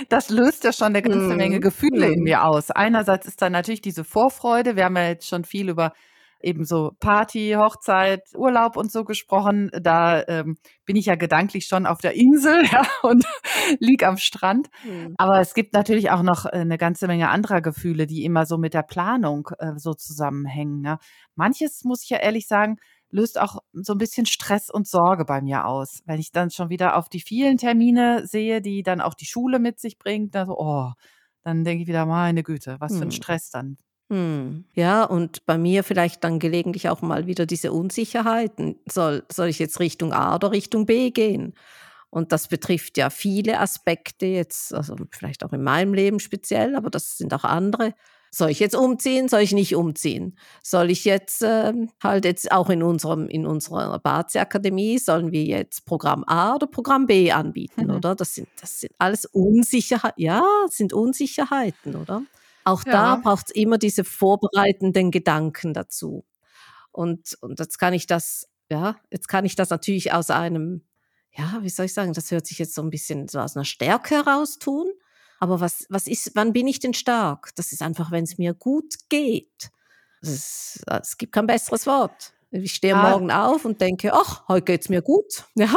das 0.10 0.30
löst 0.30 0.64
ja 0.64 0.74
schon 0.74 0.88
eine 0.88 1.02
ganze 1.02 1.34
mm. 1.34 1.38
Menge 1.38 1.60
Gefühle 1.60 2.10
mm. 2.10 2.14
in 2.14 2.20
mhm. 2.20 2.24
mir 2.24 2.44
aus. 2.44 2.72
Einerseits 2.72 3.28
ist 3.28 3.42
da 3.42 3.50
natürlich 3.50 3.82
diese 3.82 4.04
Vorfreude. 4.04 4.76
Wir 4.76 4.86
haben 4.86 4.96
ja 4.96 5.08
jetzt 5.08 5.28
schon 5.28 5.44
viel 5.44 5.70
über 5.70 5.94
eben 6.42 6.66
so 6.66 6.92
Party, 7.00 7.56
Hochzeit, 7.58 8.22
Urlaub 8.36 8.78
und 8.78 8.92
so 8.92 9.04
gesprochen. 9.04 9.72
Da 9.82 10.24
ähm, 10.28 10.58
bin 10.86 10.96
ich 10.96 11.08
ja 11.08 11.16
gedanklich 11.16 11.66
schon 11.66 11.86
auf 11.86 12.00
der 12.00 12.14
Insel 12.14 12.64
ja, 12.72 12.86
und 13.02 13.26
lieg 13.80 14.04
am 14.04 14.18
Strand. 14.18 14.70
Mm. 14.84 15.14
Aber 15.18 15.40
es 15.40 15.54
gibt 15.54 15.74
natürlich 15.74 16.12
auch 16.12 16.22
noch 16.22 16.46
äh, 16.46 16.50
eine 16.50 16.78
ganze 16.78 17.08
Menge 17.08 17.30
anderer 17.30 17.62
Gefühle, 17.62 18.08
die 18.08 18.24
immer 18.24 18.46
so 18.46 18.58
mit 18.58 18.74
der 18.74 18.84
Planung 18.84 19.50
äh, 19.60 19.74
so 19.78 19.94
zusammenhängen. 19.94 20.82
Ne? 20.82 21.00
Manches 21.36 21.84
muss 21.84 22.04
ich 22.04 22.10
ja 22.10 22.18
ehrlich 22.18 22.48
sagen, 22.48 22.78
löst 23.10 23.40
auch 23.40 23.60
so 23.74 23.94
ein 23.94 23.98
bisschen 23.98 24.26
Stress 24.26 24.70
und 24.70 24.88
Sorge 24.88 25.26
bei 25.26 25.42
mir 25.42 25.66
aus. 25.66 26.02
Wenn 26.06 26.20
ich 26.20 26.32
dann 26.32 26.52
schon 26.52 26.70
wieder 26.70 26.98
auf 26.98 27.10
die 27.10 27.22
vielen 27.22 27.58
Termine 27.58 28.28
sehe, 28.28 28.62
die 28.62 28.84
dann 28.84 29.02
auch 29.02 29.14
die 29.14 29.26
Schule 29.26 29.60
mit 29.60 29.80
sich 29.80 29.98
bringt, 29.98 30.36
dann 30.36 30.48
so, 30.48 30.58
oh, 30.58 30.92
dann 31.44 31.64
denke 31.64 31.84
ich 31.84 31.88
wieder, 31.88 32.06
meine 32.06 32.44
Güte, 32.44 32.78
was 32.80 32.94
für 32.94 33.04
ein 33.04 33.04
hm. 33.04 33.12
Stress 33.12 33.50
dann 33.50 33.78
Hm. 34.10 34.66
Ja, 34.74 35.04
und 35.04 35.46
bei 35.46 35.58
mir 35.58 35.84
vielleicht 35.84 36.24
dann 36.24 36.40
gelegentlich 36.40 36.88
auch 36.90 37.02
mal 37.02 37.28
wieder 37.28 37.46
diese 37.46 37.74
Unsicherheiten. 37.74 38.78
Soll, 38.90 39.24
soll 39.32 39.50
ich 39.50 39.60
jetzt 39.60 39.80
Richtung 39.80 40.14
A 40.14 40.36
oder 40.36 40.52
Richtung 40.52 40.86
B 40.86 41.12
gehen? 41.12 41.54
Und 42.10 42.32
das 42.32 42.48
betrifft 42.48 42.98
ja 42.98 43.10
viele 43.10 43.60
Aspekte 43.60 44.26
jetzt, 44.26 44.74
also 44.74 44.96
vielleicht 45.12 45.44
auch 45.44 45.52
in 45.52 45.62
meinem 45.62 45.94
Leben 45.94 46.22
speziell, 46.22 46.76
aber 46.76 46.90
das 46.90 47.18
sind 47.18 47.34
auch 47.34 47.44
andere. 47.44 47.94
Soll 48.32 48.50
ich 48.50 48.60
jetzt 48.60 48.76
umziehen? 48.76 49.30
Soll 49.30 49.42
ich 49.42 49.54
nicht 49.54 49.76
umziehen? 49.76 50.38
Soll 50.64 50.92
ich 50.92 51.06
jetzt 51.06 51.42
äh, 51.42 51.74
halt 52.04 52.26
jetzt 52.26 52.52
auch 52.52 52.70
in 52.70 52.84
unserem 52.84 53.28
in 53.28 53.46
unserer 53.46 54.00
Bazi 54.00 54.40
Akademie 54.40 55.00
sollen 55.00 55.32
wir 55.32 55.44
jetzt 55.44 55.86
Programm 55.86 56.24
A 56.28 56.56
oder 56.56 56.68
Programm 56.68 57.06
B 57.06 57.32
anbieten, 57.32 57.86
mhm. 57.86 57.96
oder? 57.96 58.16
Das 58.16 58.34
sind 58.36 58.50
das 58.60 58.82
sind 58.82 58.94
alles 58.98 59.26
Unsicherheiten. 59.26 60.22
Ja, 60.22 60.44
sind 60.70 60.94
Unsicherheiten, 60.94 61.96
oder? 61.96 62.24
Auch 62.64 62.84
ja. 62.86 62.92
da 62.92 63.16
braucht 63.16 63.48
es 63.48 63.56
immer 63.56 63.78
diese 63.78 64.04
vorbereitenden 64.04 65.12
Gedanken 65.12 65.74
dazu. 65.74 66.26
Und 66.92 67.38
und 67.42 67.60
jetzt 67.60 67.78
kann 67.80 67.94
ich 67.94 68.08
das 68.08 68.48
ja, 68.70 68.98
jetzt 69.12 69.28
kann 69.30 69.46
ich 69.46 69.56
das 69.56 69.70
natürlich 69.70 70.12
aus 70.12 70.30
einem 70.30 70.84
ja, 71.38 71.60
wie 71.62 71.70
soll 71.70 71.86
ich 71.86 71.94
sagen, 71.94 72.14
das 72.14 72.32
hört 72.32 72.48
sich 72.48 72.58
jetzt 72.58 72.74
so 72.74 72.82
ein 72.82 72.90
bisschen 72.90 73.28
so 73.28 73.40
aus 73.40 73.56
einer 73.56 73.66
Stärke 73.66 74.16
heraus 74.16 74.58
tun. 74.58 74.88
Aber 75.40 75.60
was, 75.60 75.86
was 75.90 76.08
ist, 76.08 76.32
wann 76.36 76.54
bin 76.54 76.68
ich 76.68 76.80
denn 76.80 76.94
stark? 76.94 77.52
Das 77.56 77.72
ist 77.72 77.82
einfach, 77.82 78.12
wenn 78.12 78.24
es 78.24 78.38
mir 78.38 78.54
gut 78.54 78.96
geht. 79.10 79.70
Es, 80.22 80.84
es 81.02 81.18
gibt 81.18 81.34
kein 81.34 81.48
besseres 81.48 81.86
Wort. 81.86 82.34
Ich 82.50 82.74
stehe 82.74 82.96
ah. 82.96 83.12
morgen 83.12 83.30
auf 83.30 83.66
und 83.66 83.82
denke, 83.82 84.14
ach, 84.14 84.48
heute 84.48 84.66
geht 84.66 84.82
es 84.82 84.90
mir 84.90 85.02
gut. 85.02 85.46
Ja. 85.56 85.74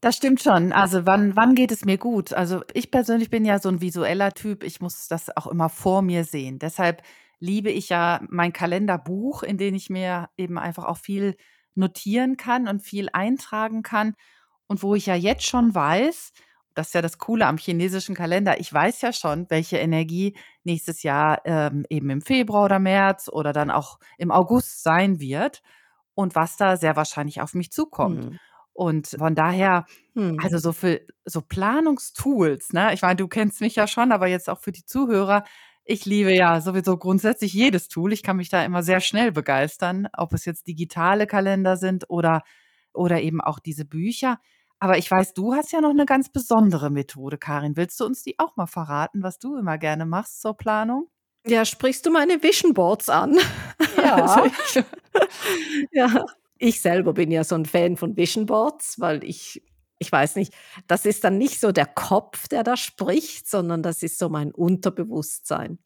Das 0.00 0.16
stimmt 0.16 0.42
schon. 0.42 0.72
Also 0.72 1.06
wann, 1.06 1.36
wann 1.36 1.54
geht 1.54 1.70
es 1.70 1.84
mir 1.84 1.96
gut? 1.96 2.32
Also 2.32 2.62
ich 2.74 2.90
persönlich 2.90 3.30
bin 3.30 3.44
ja 3.44 3.60
so 3.60 3.68
ein 3.68 3.80
visueller 3.80 4.32
Typ. 4.32 4.64
Ich 4.64 4.80
muss 4.80 5.06
das 5.06 5.36
auch 5.36 5.46
immer 5.46 5.68
vor 5.68 6.02
mir 6.02 6.24
sehen. 6.24 6.58
Deshalb 6.58 7.02
liebe 7.38 7.70
ich 7.70 7.88
ja 7.88 8.20
mein 8.28 8.52
Kalenderbuch, 8.52 9.44
in 9.44 9.58
dem 9.58 9.76
ich 9.76 9.90
mir 9.90 10.28
eben 10.36 10.58
einfach 10.58 10.86
auch 10.86 10.96
viel 10.96 11.36
notieren 11.76 12.36
kann 12.36 12.66
und 12.66 12.82
viel 12.82 13.10
eintragen 13.12 13.84
kann. 13.84 14.14
Und 14.66 14.82
wo 14.82 14.96
ich 14.96 15.06
ja 15.06 15.14
jetzt 15.14 15.46
schon 15.46 15.72
weiß, 15.72 16.32
das 16.74 16.88
ist 16.88 16.94
ja 16.94 17.02
das 17.02 17.18
Coole 17.18 17.46
am 17.46 17.56
chinesischen 17.56 18.14
Kalender. 18.14 18.60
Ich 18.60 18.72
weiß 18.72 19.00
ja 19.02 19.12
schon, 19.12 19.46
welche 19.48 19.78
Energie 19.78 20.36
nächstes 20.64 21.02
Jahr 21.02 21.42
ähm, 21.44 21.84
eben 21.88 22.10
im 22.10 22.22
Februar 22.22 22.64
oder 22.64 22.78
März 22.78 23.28
oder 23.30 23.52
dann 23.52 23.70
auch 23.70 23.98
im 24.18 24.30
August 24.30 24.82
sein 24.82 25.20
wird 25.20 25.62
und 26.14 26.34
was 26.34 26.56
da 26.56 26.76
sehr 26.76 26.96
wahrscheinlich 26.96 27.40
auf 27.40 27.54
mich 27.54 27.72
zukommt. 27.72 28.30
Mhm. 28.30 28.38
Und 28.74 29.08
von 29.18 29.34
daher, 29.34 29.86
mhm. 30.14 30.38
also 30.42 30.58
so 30.58 30.72
für 30.72 31.00
so 31.24 31.42
Planungstools, 31.42 32.72
ne? 32.72 32.94
Ich 32.94 33.02
meine, 33.02 33.16
du 33.16 33.28
kennst 33.28 33.60
mich 33.60 33.76
ja 33.76 33.86
schon, 33.86 34.12
aber 34.12 34.26
jetzt 34.28 34.48
auch 34.48 34.60
für 34.60 34.72
die 34.72 34.84
Zuhörer. 34.84 35.44
Ich 35.84 36.06
liebe 36.06 36.34
ja 36.34 36.60
sowieso 36.60 36.96
grundsätzlich 36.96 37.52
jedes 37.52 37.88
Tool. 37.88 38.12
Ich 38.12 38.22
kann 38.22 38.36
mich 38.36 38.48
da 38.48 38.64
immer 38.64 38.82
sehr 38.82 39.00
schnell 39.00 39.32
begeistern, 39.32 40.08
ob 40.16 40.32
es 40.32 40.44
jetzt 40.44 40.68
digitale 40.68 41.26
Kalender 41.26 41.76
sind 41.76 42.08
oder, 42.08 42.42
oder 42.94 43.20
eben 43.20 43.40
auch 43.40 43.58
diese 43.58 43.84
Bücher. 43.84 44.38
Aber 44.82 44.98
ich 44.98 45.08
weiß, 45.08 45.34
du 45.34 45.54
hast 45.54 45.70
ja 45.70 45.80
noch 45.80 45.90
eine 45.90 46.06
ganz 46.06 46.28
besondere 46.28 46.90
Methode, 46.90 47.38
Karin. 47.38 47.76
Willst 47.76 48.00
du 48.00 48.04
uns 48.04 48.24
die 48.24 48.40
auch 48.40 48.56
mal 48.56 48.66
verraten, 48.66 49.22
was 49.22 49.38
du 49.38 49.56
immer 49.56 49.78
gerne 49.78 50.06
machst 50.06 50.40
zur 50.40 50.56
Planung? 50.56 51.06
Ja, 51.46 51.64
sprichst 51.64 52.04
du 52.04 52.10
meine 52.10 52.42
Vision 52.42 52.74
Boards 52.74 53.08
an? 53.08 53.38
Ja. 53.96 54.16
Also 54.16 54.46
ich, 54.46 54.84
ja, 55.92 56.26
ich 56.58 56.80
selber 56.80 57.12
bin 57.12 57.30
ja 57.30 57.44
so 57.44 57.54
ein 57.54 57.64
Fan 57.64 57.96
von 57.96 58.16
Vision 58.16 58.46
Boards, 58.46 58.98
weil 58.98 59.22
ich 59.22 59.62
ich 60.00 60.10
weiß 60.10 60.34
nicht, 60.34 60.52
das 60.88 61.06
ist 61.06 61.22
dann 61.22 61.38
nicht 61.38 61.60
so 61.60 61.70
der 61.70 61.86
Kopf, 61.86 62.48
der 62.48 62.64
da 62.64 62.76
spricht, 62.76 63.48
sondern 63.48 63.84
das 63.84 64.02
ist 64.02 64.18
so 64.18 64.28
mein 64.28 64.50
Unterbewusstsein. 64.50 65.78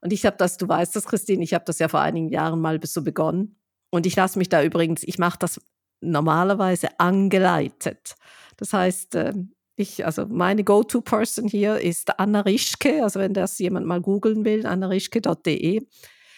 Und 0.00 0.14
ich 0.14 0.24
habe 0.24 0.38
das, 0.38 0.56
du 0.56 0.66
weißt 0.66 0.96
das, 0.96 1.04
Christine, 1.04 1.44
ich 1.44 1.52
habe 1.52 1.66
das 1.66 1.78
ja 1.78 1.88
vor 1.88 2.00
einigen 2.00 2.30
Jahren 2.30 2.62
mal 2.62 2.80
so 2.84 3.02
begonnen. 3.02 3.60
Und 3.90 4.06
ich 4.06 4.16
lasse 4.16 4.38
mich 4.38 4.48
da 4.48 4.62
übrigens, 4.62 5.02
ich 5.02 5.18
mache 5.18 5.38
das 5.38 5.60
normalerweise 6.00 6.98
angeleitet. 6.98 8.14
Das 8.56 8.72
heißt, 8.72 9.14
ähm, 9.14 9.52
ich, 9.76 10.04
also 10.04 10.26
meine 10.26 10.64
Go-To-Person 10.64 11.48
hier 11.48 11.78
ist 11.78 12.18
Anna 12.18 12.40
Rischke, 12.40 13.04
also 13.04 13.20
wenn 13.20 13.32
das 13.32 13.58
jemand 13.58 13.86
mal 13.86 14.00
googeln 14.00 14.44
will, 14.44 14.66
annarischke.de. 14.66 15.86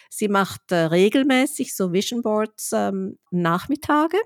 Sie 0.09 0.27
macht 0.27 0.71
äh, 0.71 0.75
regelmäßig 0.75 1.75
so 1.75 1.91
Vision 1.91 2.21
Boards 2.21 2.71
ähm, 2.73 3.17
Nachmittage. 3.31 4.17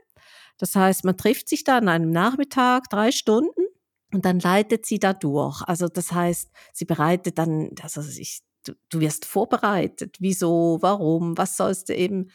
Das 0.57 0.75
heißt, 0.75 1.05
man 1.05 1.15
trifft 1.15 1.47
sich 1.47 1.63
da 1.63 1.77
an 1.77 1.87
einem 1.87 2.09
Nachmittag 2.09 2.89
drei 2.89 3.11
Stunden 3.11 3.65
und 4.13 4.25
dann 4.25 4.39
leitet 4.39 4.85
sie 4.85 4.99
da 4.99 5.13
durch. 5.13 5.61
Also 5.61 5.87
das 5.87 6.11
heißt, 6.11 6.49
sie 6.73 6.85
bereitet 6.85 7.37
dann, 7.37 7.69
also 7.81 8.01
ich, 8.01 8.41
du, 8.65 8.73
du 8.89 8.99
wirst 8.99 9.25
vorbereitet. 9.25 10.17
Wieso, 10.19 10.79
warum, 10.81 11.37
was 11.37 11.55
sollst 11.55 11.89
du 11.89 11.95
eben 11.95 12.31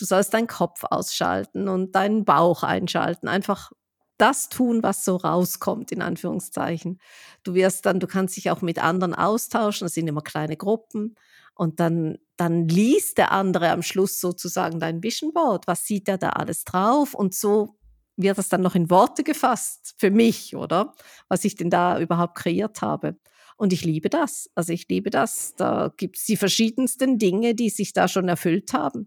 Du 0.00 0.06
sollst 0.06 0.32
deinen 0.32 0.46
Kopf 0.46 0.84
ausschalten 0.88 1.68
und 1.68 1.94
deinen 1.94 2.24
Bauch 2.24 2.62
einschalten. 2.62 3.28
Einfach 3.28 3.70
das 4.16 4.48
tun, 4.48 4.82
was 4.82 5.04
so 5.04 5.16
rauskommt, 5.16 5.92
in 5.92 6.00
Anführungszeichen. 6.00 6.98
Du 7.42 7.52
wirst 7.52 7.84
dann, 7.84 8.00
du 8.00 8.06
kannst 8.06 8.34
dich 8.38 8.50
auch 8.50 8.62
mit 8.62 8.82
anderen 8.82 9.14
austauschen, 9.14 9.84
das 9.84 9.92
sind 9.92 10.08
immer 10.08 10.22
kleine 10.22 10.56
Gruppen. 10.56 11.16
Und 11.54 11.80
dann, 11.80 12.16
dann 12.38 12.66
liest 12.66 13.18
der 13.18 13.30
andere 13.30 13.68
am 13.68 13.82
Schluss 13.82 14.22
sozusagen 14.22 14.80
dein 14.80 15.02
Vision 15.02 15.34
Board. 15.34 15.66
Was 15.66 15.84
sieht 15.84 16.08
er 16.08 16.16
da 16.16 16.30
alles 16.30 16.64
drauf? 16.64 17.12
Und 17.12 17.34
so 17.34 17.76
wird 18.16 18.38
das 18.38 18.48
dann 18.48 18.62
noch 18.62 18.74
in 18.74 18.88
Worte 18.88 19.22
gefasst 19.22 19.96
für 19.98 20.10
mich, 20.10 20.56
oder? 20.56 20.94
Was 21.28 21.44
ich 21.44 21.56
denn 21.56 21.68
da 21.68 22.00
überhaupt 22.00 22.36
kreiert 22.36 22.80
habe. 22.80 23.18
Und 23.58 23.74
ich 23.74 23.84
liebe 23.84 24.08
das. 24.08 24.48
Also 24.54 24.72
ich 24.72 24.88
liebe 24.88 25.10
das. 25.10 25.54
Da 25.56 25.92
gibt 25.98 26.16
es 26.16 26.24
die 26.24 26.38
verschiedensten 26.38 27.18
Dinge, 27.18 27.54
die 27.54 27.68
sich 27.68 27.92
da 27.92 28.08
schon 28.08 28.30
erfüllt 28.30 28.72
haben 28.72 29.06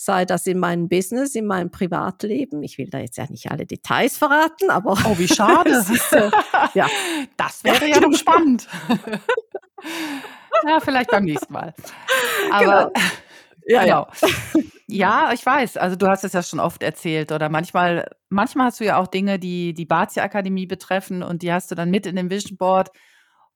sei 0.00 0.24
das 0.24 0.46
in 0.46 0.60
meinem 0.60 0.88
Business, 0.88 1.34
in 1.34 1.44
meinem 1.44 1.70
Privatleben. 1.70 2.62
Ich 2.62 2.78
will 2.78 2.88
da 2.88 2.98
jetzt 2.98 3.18
ja 3.18 3.26
nicht 3.28 3.50
alle 3.50 3.66
Details 3.66 4.16
verraten, 4.16 4.70
aber. 4.70 4.92
Oh, 4.92 5.18
wie 5.18 5.26
schade. 5.26 5.70
ja, 6.74 6.86
das 7.36 7.64
wäre 7.64 7.88
ja 7.88 7.98
noch 7.98 8.16
spannend. 8.16 8.68
ja, 10.66 10.78
vielleicht 10.78 11.10
beim 11.10 11.24
nächsten 11.24 11.52
Mal. 11.52 11.74
Aber. 12.52 12.92
Genau. 12.94 13.08
Ja, 13.66 13.82
genau. 13.82 14.08
Ja, 14.86 15.32
ich 15.34 15.44
weiß. 15.44 15.76
Also 15.76 15.96
du 15.96 16.06
hast 16.06 16.24
es 16.24 16.32
ja 16.32 16.42
schon 16.42 16.60
oft 16.60 16.82
erzählt 16.82 17.32
oder 17.32 17.50
manchmal, 17.50 18.08
manchmal 18.30 18.68
hast 18.68 18.80
du 18.80 18.84
ja 18.84 18.96
auch 18.96 19.08
Dinge, 19.08 19.38
die 19.38 19.74
die 19.74 19.84
Bazia 19.84 20.22
Akademie 20.22 20.66
betreffen 20.66 21.22
und 21.22 21.42
die 21.42 21.52
hast 21.52 21.70
du 21.70 21.74
dann 21.74 21.90
mit 21.90 22.06
in 22.06 22.16
dem 22.16 22.30
Vision 22.30 22.56
Board 22.56 22.90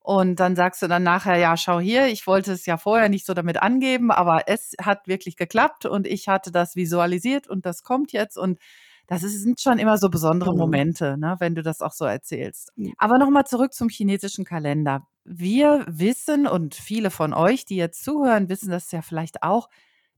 und 0.03 0.41
dann 0.41 0.57
sagst 0.57 0.83
du 0.83 0.89
dann 0.89 1.05
nachher, 1.05 1.37
ja, 1.37 1.57
schau 1.57 1.79
hier, 1.79 2.09
ich 2.09 2.27
wollte 2.27 2.53
es 2.53 2.67
ja 2.67 2.77
vorher 2.77 3.09
nicht 3.09 3.25
so 3.25 3.35
damit 3.35 3.63
angeben, 3.63 4.11
aber 4.11 4.43
es 4.49 4.75
hat 4.81 5.07
wirklich 5.07 5.37
geklappt 5.37 5.87
und 5.87 6.07
ich 6.07 6.29
hatte 6.29 6.51
das 6.51 6.75
visualisiert 6.75 7.49
und 7.49 7.65
das 7.67 7.83
kommt 7.85 8.13
jetzt 8.13 8.37
und 8.37 8.59
das 9.07 9.23
ist, 9.23 9.41
sind 9.43 9.61
schon 9.61 9.79
immer 9.79 9.99
so 9.99 10.09
besondere 10.09 10.53
mhm. 10.53 10.59
Momente, 10.59 11.17
ne, 11.19 11.37
wenn 11.39 11.55
du 11.55 11.63
das 11.63 11.83
auch 11.83 11.93
so 11.93 12.05
erzählst. 12.05 12.73
Aber 12.99 13.19
nochmal 13.19 13.45
zurück 13.47 13.75
zum 13.75 13.89
chinesischen 13.89 14.45
Kalender. 14.45 15.07
Wir 15.25 15.85
wissen 15.87 16.47
und 16.47 16.75
viele 16.75 17.11
von 17.11 17.33
euch, 17.33 17.65
die 17.65 17.77
jetzt 17.77 18.03
zuhören, 18.03 18.49
wissen 18.49 18.71
das 18.71 18.91
ja 18.91 19.03
vielleicht 19.03 19.43
auch, 19.43 19.69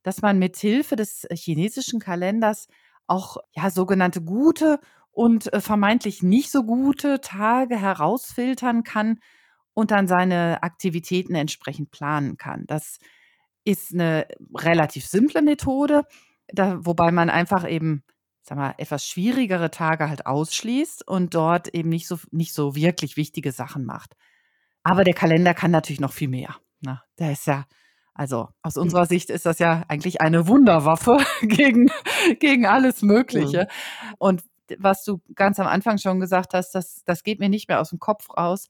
dass 0.03 0.23
man 0.23 0.39
mit 0.39 0.57
Hilfe 0.57 0.97
des 0.97 1.27
chinesischen 1.33 1.99
Kalenders 2.01 2.69
auch 3.07 3.37
ja 3.53 3.71
sogenannte 3.71 4.23
gute 4.23 4.81
und 5.13 5.53
äh, 5.53 5.61
vermeintlich 5.61 6.23
nicht 6.23 6.51
so 6.51 6.65
gute 6.65 7.21
Tage 7.21 7.77
herausfiltern 7.77 8.83
kann 8.83 9.19
und 9.75 9.91
dann 9.91 10.07
seine 10.07 10.63
Aktivitäten 10.63 11.35
entsprechend 11.35 11.91
planen 11.91 12.37
kann. 12.37 12.65
Das 12.67 12.99
ist 13.65 13.93
eine 13.93 14.27
relativ 14.55 15.07
simple 15.07 15.43
Methode, 15.43 16.03
da, 16.49 16.79
wobei 16.85 17.11
man 17.11 17.31
einfach 17.31 17.69
eben 17.69 18.05
sag 18.45 18.59
mal, 18.59 18.75
etwas 18.77 19.07
schwierigere 19.07 19.71
Tage 19.71 20.09
halt 20.09 20.27
ausschließt 20.27 21.07
und 21.09 21.35
dort 21.35 21.69
eben 21.69 21.89
nicht 21.89 22.07
so, 22.07 22.19
nicht 22.31 22.53
so 22.53 22.77
wirklich 22.77 23.17
wichtige 23.17 23.53
Sachen 23.53 23.85
macht. 23.85 24.17
Aber 24.83 25.03
der 25.03 25.15
Kalender 25.15 25.55
kann 25.55 25.71
natürlich 25.71 26.01
noch 26.01 26.13
viel 26.13 26.29
mehr. 26.29 26.57
Ne? 26.81 27.01
Der 27.19 27.33
ist 27.33 27.47
ja, 27.47 27.65
also 28.13 28.49
aus 28.63 28.77
unserer 28.77 29.07
Sicht 29.07 29.31
ist 29.31 29.47
das 29.47 29.59
ja 29.59 29.85
eigentlich 29.89 30.21
eine 30.21 30.47
Wunderwaffe 30.47 31.19
gegen, 31.41 31.91
gegen 32.39 32.67
alles 32.67 33.01
Mögliche. 33.01 33.63
Mhm. 33.63 34.15
Und 34.19 34.43
was 34.79 35.05
du 35.05 35.23
ganz 35.35 35.59
am 35.59 35.67
Anfang 35.67 35.97
schon 35.97 36.21
gesagt 36.21 36.53
hast, 36.53 36.75
das, 36.75 37.03
das 37.07 37.23
geht 37.23 37.41
mir 37.41 37.49
nicht 37.49 37.69
mehr 37.69 37.81
aus 37.81 37.91
dem 37.91 37.99
Kopf 37.99 38.29
raus. 38.37 38.69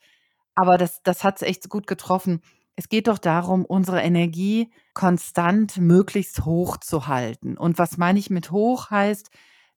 Aber 0.54 0.78
das 0.78 1.02
das 1.02 1.25
hat's 1.25 1.42
echt 1.42 1.68
gut 1.68 1.87
getroffen. 1.87 2.40
Es 2.76 2.88
geht 2.88 3.08
doch 3.08 3.18
darum, 3.18 3.64
unsere 3.64 4.02
Energie 4.02 4.73
konstant 4.94 5.78
möglichst 5.78 6.44
hoch 6.44 6.76
zu 6.76 7.06
halten. 7.06 7.56
Und 7.56 7.78
was 7.78 7.99
meine 7.99 8.18
ich 8.18 8.30
mit 8.30 8.50
hoch 8.50 8.90
heißt, 8.90 9.30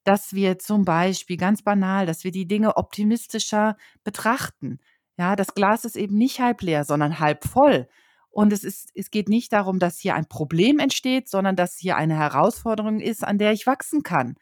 dass 0.04 0.32
wir 0.32 0.58
zum 0.58 0.84
Beispiel 0.84 1.36
ganz 1.36 1.62
banal, 1.62 2.06
dass 2.06 2.24
wir 2.24 2.30
die 2.30 2.48
Dinge 2.48 2.76
optimistischer 2.76 3.76
betrachten. 4.04 4.78
Ja, 5.18 5.36
das 5.36 5.54
Glas 5.54 5.84
ist 5.84 5.96
eben 5.96 6.16
nicht 6.16 6.40
halb 6.40 6.62
leer, 6.62 6.84
sondern 6.84 7.18
halb 7.20 7.44
voll. 7.44 7.88
Und 8.30 8.52
es 8.52 8.64
ist, 8.64 8.90
es 8.94 9.10
geht 9.10 9.28
nicht 9.28 9.52
darum, 9.52 9.78
dass 9.78 9.98
hier 9.98 10.14
ein 10.14 10.28
Problem 10.28 10.78
entsteht, 10.78 11.28
sondern 11.28 11.56
dass 11.56 11.76
hier 11.76 11.96
eine 11.96 12.16
Herausforderung 12.16 13.00
ist, 13.00 13.24
an 13.24 13.38
der 13.38 13.52
ich 13.52 13.66
wachsen 13.66 14.02
kann. 14.02 14.36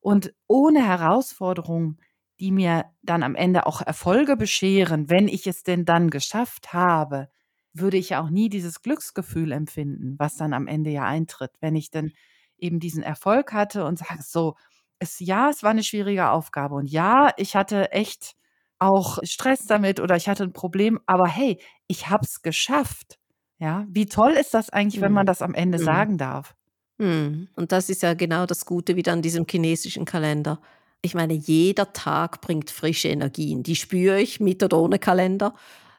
Und 0.00 0.34
ohne 0.46 0.84
Herausforderung 0.86 1.98
die 2.40 2.50
mir 2.52 2.86
dann 3.02 3.22
am 3.22 3.34
Ende 3.34 3.66
auch 3.66 3.80
Erfolge 3.82 4.36
bescheren, 4.36 5.08
wenn 5.10 5.28
ich 5.28 5.46
es 5.46 5.62
denn 5.62 5.84
dann 5.84 6.10
geschafft 6.10 6.72
habe, 6.72 7.28
würde 7.72 7.96
ich 7.96 8.10
ja 8.10 8.22
auch 8.22 8.30
nie 8.30 8.48
dieses 8.48 8.82
Glücksgefühl 8.82 9.52
empfinden, 9.52 10.16
was 10.18 10.36
dann 10.36 10.52
am 10.52 10.66
Ende 10.66 10.90
ja 10.90 11.04
eintritt, 11.04 11.52
wenn 11.60 11.76
ich 11.76 11.90
dann 11.90 12.12
eben 12.58 12.80
diesen 12.80 13.02
Erfolg 13.02 13.52
hatte 13.52 13.84
und 13.84 13.98
sage 13.98 14.22
so, 14.22 14.56
es, 14.98 15.18
ja, 15.20 15.50
es 15.50 15.62
war 15.62 15.70
eine 15.70 15.82
schwierige 15.82 16.30
Aufgabe 16.30 16.74
und 16.76 16.86
ja, 16.90 17.32
ich 17.36 17.56
hatte 17.56 17.90
echt 17.92 18.34
auch 18.78 19.18
Stress 19.22 19.66
damit 19.66 20.00
oder 20.00 20.16
ich 20.16 20.28
hatte 20.28 20.42
ein 20.44 20.52
Problem, 20.52 21.00
aber 21.06 21.26
hey, 21.28 21.60
ich 21.86 22.08
habe 22.08 22.24
es 22.24 22.42
geschafft. 22.42 23.18
Ja, 23.58 23.86
wie 23.88 24.06
toll 24.06 24.32
ist 24.32 24.54
das 24.54 24.70
eigentlich, 24.70 25.00
wenn 25.00 25.12
man 25.12 25.24
Mhm. 25.24 25.26
das 25.26 25.40
am 25.42 25.54
Ende 25.54 25.78
Mhm. 25.78 25.78
sagen 25.78 26.18
darf? 26.18 26.54
Mhm. 26.98 27.48
Und 27.56 27.72
das 27.72 27.88
ist 27.90 28.02
ja 28.02 28.14
genau 28.14 28.46
das 28.46 28.66
Gute 28.66 28.96
wieder 28.96 29.12
an 29.12 29.22
diesem 29.22 29.46
chinesischen 29.48 30.04
Kalender. 30.04 30.60
Ich 31.04 31.14
meine, 31.14 31.34
jeder 31.34 31.92
Tag 31.92 32.40
bringt 32.40 32.70
frische 32.70 33.08
Energien. 33.08 33.64
Die 33.64 33.74
spüre 33.74 34.20
ich 34.20 34.38
mit 34.38 34.62
oder 34.62 34.78
ohne 34.78 35.00
Kalender. 35.00 35.54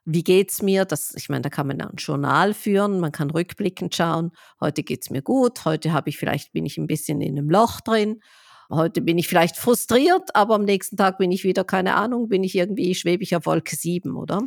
Wie 0.06 0.24
geht's 0.24 0.62
mir? 0.62 0.86
Das, 0.86 1.14
ich 1.16 1.28
meine, 1.28 1.42
da 1.42 1.50
kann 1.50 1.68
man 1.68 1.82
ein 1.82 1.96
Journal 1.98 2.54
führen, 2.54 3.02
man 3.02 3.12
kann 3.12 3.30
rückblickend 3.30 3.94
schauen. 3.94 4.32
Heute 4.62 4.84
geht's 4.84 5.10
mir 5.10 5.22
gut. 5.22 5.66
Heute 5.66 5.92
habe 5.92 6.10
ich 6.10 6.18
vielleicht 6.18 6.54
bin 6.54 6.66
ich 6.66 6.78
ein 6.78 6.88
bisschen 6.88 7.22
in 7.22 7.38
einem 7.38 7.50
Loch 7.50 7.82
drin. 7.82 8.22
Heute 8.70 9.02
bin 9.02 9.18
ich 9.18 9.28
vielleicht 9.28 9.58
frustriert, 9.58 10.36
aber 10.36 10.56
am 10.56 10.64
nächsten 10.64 10.96
Tag 10.96 11.18
bin 11.18 11.32
ich 11.32 11.44
wieder, 11.44 11.66
keine 11.66 11.96
Ahnung, 11.96 12.30
bin 12.30 12.44
ich 12.44 12.56
irgendwie, 12.56 12.96
schwebe 12.96 13.24
ich 13.24 13.36
auf 13.36 13.46
Wolke 13.46 13.76
7, 13.76 14.16
oder? 14.16 14.42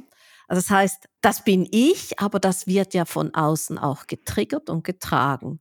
Also 0.48 0.62
das 0.62 0.70
heißt, 0.70 1.08
das 1.20 1.44
bin 1.44 1.68
ich, 1.70 2.18
aber 2.18 2.40
das 2.40 2.66
wird 2.66 2.94
ja 2.94 3.04
von 3.04 3.34
außen 3.34 3.78
auch 3.78 4.06
getriggert 4.06 4.70
und 4.70 4.84
getragen. 4.84 5.60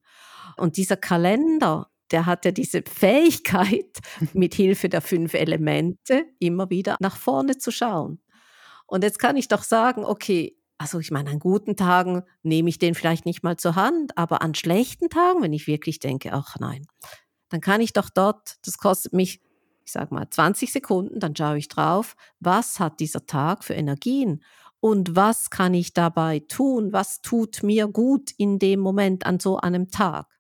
Und 0.58 0.78
dieser 0.78 0.98
Kalender, 0.98 1.90
der 2.12 2.26
hat 2.26 2.46
ja 2.46 2.52
diese 2.52 2.84
Fähigkeit, 2.84 4.00
mit 4.34 4.54
Hilfe 4.54 4.90
der 4.90 5.02
fünf 5.02 5.34
Elemente 5.34 6.26
immer 6.40 6.70
wieder 6.70 6.98
nach 7.00 7.18
vorne 7.18 7.58
zu 7.58 7.72
schauen. 7.72 8.22
Und 8.88 9.04
jetzt 9.04 9.20
kann 9.20 9.38
ich 9.38 9.48
doch 9.48 9.64
sagen, 9.64 10.06
okay, 10.06 10.58
also 10.78 11.00
ich 11.00 11.12
meine, 11.12 11.30
an 11.30 11.40
guten 11.40 11.76
Tagen 11.76 12.24
nehme 12.44 12.70
ich 12.70 12.80
den 12.80 12.96
vielleicht 12.96 13.26
nicht 13.26 13.44
mal 13.44 13.58
zur 13.58 13.76
Hand, 13.76 14.18
aber 14.18 14.42
an 14.42 14.54
schlechten 14.56 15.10
Tagen, 15.10 15.42
wenn 15.42 15.54
ich 15.54 15.68
wirklich 15.68 16.00
denke, 16.00 16.34
ach 16.34 16.58
nein, 16.60 16.86
dann 17.50 17.62
kann 17.62 17.82
ich 17.82 17.94
doch 17.94 18.10
dort, 18.10 18.58
das 18.66 18.78
kostet 18.78 19.14
mich, 19.14 19.42
ich 19.86 19.92
sage 19.92 20.14
mal, 20.14 20.30
20 20.30 20.72
Sekunden, 20.72 21.20
dann 21.20 21.36
schaue 21.36 21.58
ich 21.58 21.70
drauf, 21.70 22.16
was 22.40 22.80
hat 22.80 23.00
dieser 23.00 23.26
Tag 23.26 23.64
für 23.64 23.74
Energien 23.74 24.44
und 24.80 25.16
was 25.16 25.50
kann 25.50 25.74
ich 25.74 25.94
dabei 25.94 26.40
tun, 26.40 26.92
was 26.92 27.22
tut 27.22 27.64
mir 27.64 27.88
gut 27.88 28.32
in 28.38 28.60
dem 28.60 28.82
Moment 28.82 29.26
an 29.26 29.40
so 29.40 29.58
einem 29.58 29.90
Tag. 29.90 30.35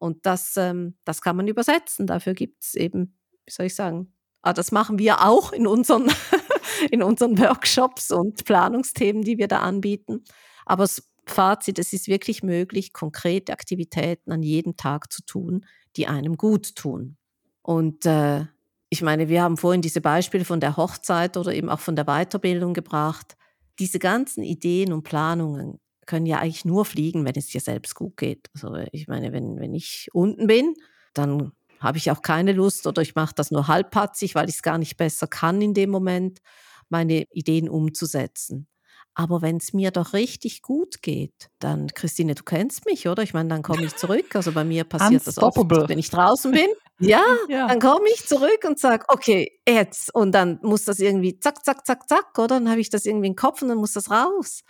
Und 0.00 0.24
das, 0.24 0.56
ähm, 0.56 0.96
das 1.04 1.20
kann 1.20 1.36
man 1.36 1.46
übersetzen. 1.46 2.06
Dafür 2.06 2.32
gibt 2.32 2.64
es 2.64 2.74
eben, 2.74 3.18
wie 3.44 3.52
soll 3.52 3.66
ich 3.66 3.74
sagen, 3.74 4.14
ah, 4.40 4.54
das 4.54 4.72
machen 4.72 4.98
wir 4.98 5.26
auch 5.26 5.52
in 5.52 5.66
unseren, 5.66 6.10
in 6.90 7.02
unseren 7.02 7.38
Workshops 7.38 8.10
und 8.10 8.44
Planungsthemen, 8.46 9.22
die 9.22 9.36
wir 9.36 9.46
da 9.46 9.58
anbieten. 9.58 10.24
Aber 10.64 10.84
das 10.84 11.06
Fazit, 11.26 11.78
es 11.78 11.92
ist 11.92 12.08
wirklich 12.08 12.42
möglich, 12.42 12.94
konkrete 12.94 13.52
Aktivitäten 13.52 14.32
an 14.32 14.42
jedem 14.42 14.78
Tag 14.78 15.12
zu 15.12 15.22
tun, 15.22 15.66
die 15.96 16.06
einem 16.06 16.38
gut 16.38 16.76
tun. 16.76 17.18
Und 17.60 18.06
äh, 18.06 18.46
ich 18.88 19.02
meine, 19.02 19.28
wir 19.28 19.42
haben 19.42 19.58
vorhin 19.58 19.82
diese 19.82 20.00
Beispiele 20.00 20.46
von 20.46 20.60
der 20.60 20.78
Hochzeit 20.78 21.36
oder 21.36 21.52
eben 21.52 21.68
auch 21.68 21.80
von 21.80 21.94
der 21.94 22.06
Weiterbildung 22.06 22.72
gebracht. 22.72 23.36
Diese 23.78 23.98
ganzen 23.98 24.42
Ideen 24.42 24.94
und 24.94 25.02
Planungen 25.02 25.78
können 26.10 26.26
ja 26.26 26.38
eigentlich 26.40 26.64
nur 26.64 26.84
fliegen, 26.84 27.24
wenn 27.24 27.36
es 27.36 27.46
dir 27.46 27.60
selbst 27.60 27.94
gut 27.94 28.16
geht. 28.16 28.48
Also 28.52 28.74
ich 28.90 29.06
meine, 29.06 29.32
wenn, 29.32 29.60
wenn 29.60 29.72
ich 29.74 30.08
unten 30.12 30.48
bin, 30.48 30.74
dann 31.14 31.52
habe 31.78 31.98
ich 31.98 32.10
auch 32.10 32.20
keine 32.20 32.52
Lust 32.52 32.86
oder 32.88 33.00
ich 33.00 33.14
mache 33.14 33.34
das 33.34 33.52
nur 33.52 33.68
halbpatzig, 33.68 34.34
weil 34.34 34.48
ich 34.48 34.56
es 34.56 34.62
gar 34.62 34.76
nicht 34.76 34.96
besser 34.96 35.28
kann 35.28 35.62
in 35.62 35.72
dem 35.72 35.90
Moment, 35.90 36.40
meine 36.88 37.24
Ideen 37.32 37.68
umzusetzen. 37.68 38.66
Aber 39.14 39.42
wenn 39.42 39.56
es 39.58 39.72
mir 39.72 39.90
doch 39.90 40.12
richtig 40.12 40.62
gut 40.62 41.02
geht, 41.02 41.48
dann, 41.58 41.88
Christine, 41.88 42.34
du 42.34 42.42
kennst 42.44 42.86
mich, 42.86 43.06
oder? 43.08 43.22
Ich 43.22 43.34
meine, 43.34 43.48
dann 43.48 43.62
komme 43.62 43.84
ich 43.84 43.94
zurück. 43.96 44.34
Also 44.34 44.52
bei 44.52 44.64
mir 44.64 44.84
passiert 44.84 45.26
das 45.26 45.38
oft, 45.38 45.56
wenn 45.88 45.98
ich 45.98 46.10
draußen 46.10 46.52
bin. 46.52 46.68
Ja, 47.00 47.22
Ja. 47.48 47.66
dann 47.68 47.80
komme 47.80 48.06
ich 48.14 48.26
zurück 48.26 48.64
und 48.66 48.78
sage, 48.78 49.04
okay, 49.08 49.60
jetzt. 49.68 50.14
Und 50.14 50.32
dann 50.32 50.58
muss 50.62 50.84
das 50.84 51.00
irgendwie 51.00 51.38
zack, 51.38 51.64
zack, 51.64 51.86
zack, 51.86 52.08
zack, 52.08 52.38
oder? 52.38 52.58
Dann 52.60 52.70
habe 52.70 52.80
ich 52.80 52.90
das 52.90 53.04
irgendwie 53.06 53.28
im 53.28 53.36
Kopf 53.36 53.62
und 53.62 53.68
dann 53.68 53.78
muss 53.78 53.94
das 53.94 54.10
raus. 54.10 54.62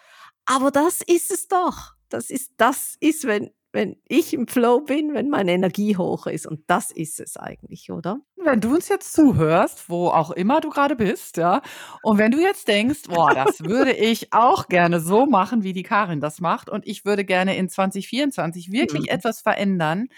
Aber 0.51 0.71
das 0.73 1.01
ist 1.03 1.31
es 1.31 1.47
doch. 1.47 1.95
Das 2.09 2.29
ist, 2.29 2.53
das 2.57 2.97
ist, 2.99 3.25
wenn, 3.25 3.51
wenn 3.71 3.97
ich 4.09 4.35
im 4.35 4.49
Flow 4.49 4.81
bin, 4.81 5.15
wenn 5.15 5.29
meine 5.29 5.53
Energie 5.53 5.97
hoch 5.97 6.27
ist. 6.27 6.45
Und 6.45 6.65
das 6.67 6.91
ist 6.91 7.21
es 7.21 7.37
eigentlich, 7.37 7.93
oder? 7.93 8.19
Wenn 8.37 8.61
du 8.61 8.75
uns 8.75 8.89
jetzt 8.89 9.13
zuhörst, 9.13 9.89
wo 9.89 10.09
auch 10.09 10.33
immer 10.33 10.61
du 10.61 10.71
gerade 10.71 10.97
bist, 10.97 11.37
ja, 11.37 11.63
und 12.03 12.19
wenn 12.19 12.33
du 12.33 12.41
jetzt 12.41 12.67
denkst, 12.67 13.03
boah, 13.09 13.33
das 13.33 13.61
würde 13.65 13.93
ich 13.93 14.33
auch 14.33 14.67
gerne 14.67 14.99
so 14.99 15.25
machen, 15.27 15.63
wie 15.63 15.73
die 15.73 15.85
Karin 15.85 16.21
das 16.21 16.41
macht, 16.41 16.69
und 16.69 16.85
ich 16.85 17.05
würde 17.05 17.25
gerne 17.25 17.57
in 17.57 17.69
2024 17.69 18.73
wirklich 18.73 19.07
Mhm. 19.07 19.15
etwas 19.15 19.41
verändern 19.41 20.09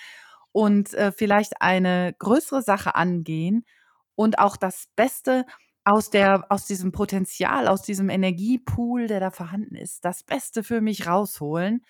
und 0.53 0.95
äh, 0.95 1.13
vielleicht 1.13 1.61
eine 1.61 2.15
größere 2.19 2.63
Sache 2.63 2.95
angehen 2.95 3.67
und 4.15 4.39
auch 4.39 4.57
das 4.57 4.87
Beste 4.97 5.45
aus 5.85 6.11
der, 6.11 6.47
aus 6.51 6.67
diesem 6.67 6.93
Potenzial, 6.93 7.69
aus 7.69 7.83
diesem 7.83 8.09
Energiepool, 8.09 9.07
der 9.09 9.21
da 9.21 9.31
vorhanden 9.31 9.75
ist, 9.75 10.05
das 10.05 10.23
Beste 10.23 10.63
für 10.63 10.81
mich 10.81 11.07
rausholen, 11.07 11.85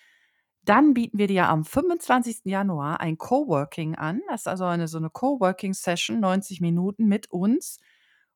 dann 0.63 0.93
bieten 0.93 1.17
wir 1.17 1.27
dir 1.27 1.49
am 1.49 1.65
25. 1.65 2.41
Januar 2.45 3.01
ein 3.01 3.17
Coworking 3.17 3.95
an. 3.95 4.21
Das 4.29 4.41
ist 4.41 4.47
also 4.47 4.65
eine 4.65 4.87
so 4.87 4.97
eine 4.97 5.09
Coworking-Session, 5.09 6.19
90 6.19 6.61
Minuten 6.61 7.05
mit 7.07 7.29
uns 7.31 7.79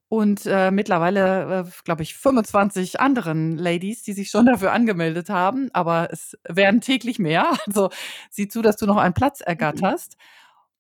und 0.09 0.45
äh, 0.45 0.71
mittlerweile, 0.71 1.65
äh, 1.67 1.71
glaube 1.83 2.03
ich, 2.03 2.15
25 2.15 2.99
anderen 2.99 3.57
Ladies, 3.57 4.03
die 4.03 4.13
sich 4.13 4.29
schon 4.29 4.45
dafür 4.45 4.71
angemeldet 4.73 5.29
haben. 5.29 5.69
Aber 5.73 6.09
es 6.11 6.37
werden 6.47 6.81
täglich 6.81 7.19
mehr. 7.19 7.51
Also 7.67 7.89
sieh 8.29 8.47
zu, 8.47 8.61
dass 8.61 8.77
du 8.77 8.85
noch 8.85 8.97
einen 8.97 9.13
Platz 9.13 9.41
Mhm. 9.41 9.47
ergatterst. 9.47 10.17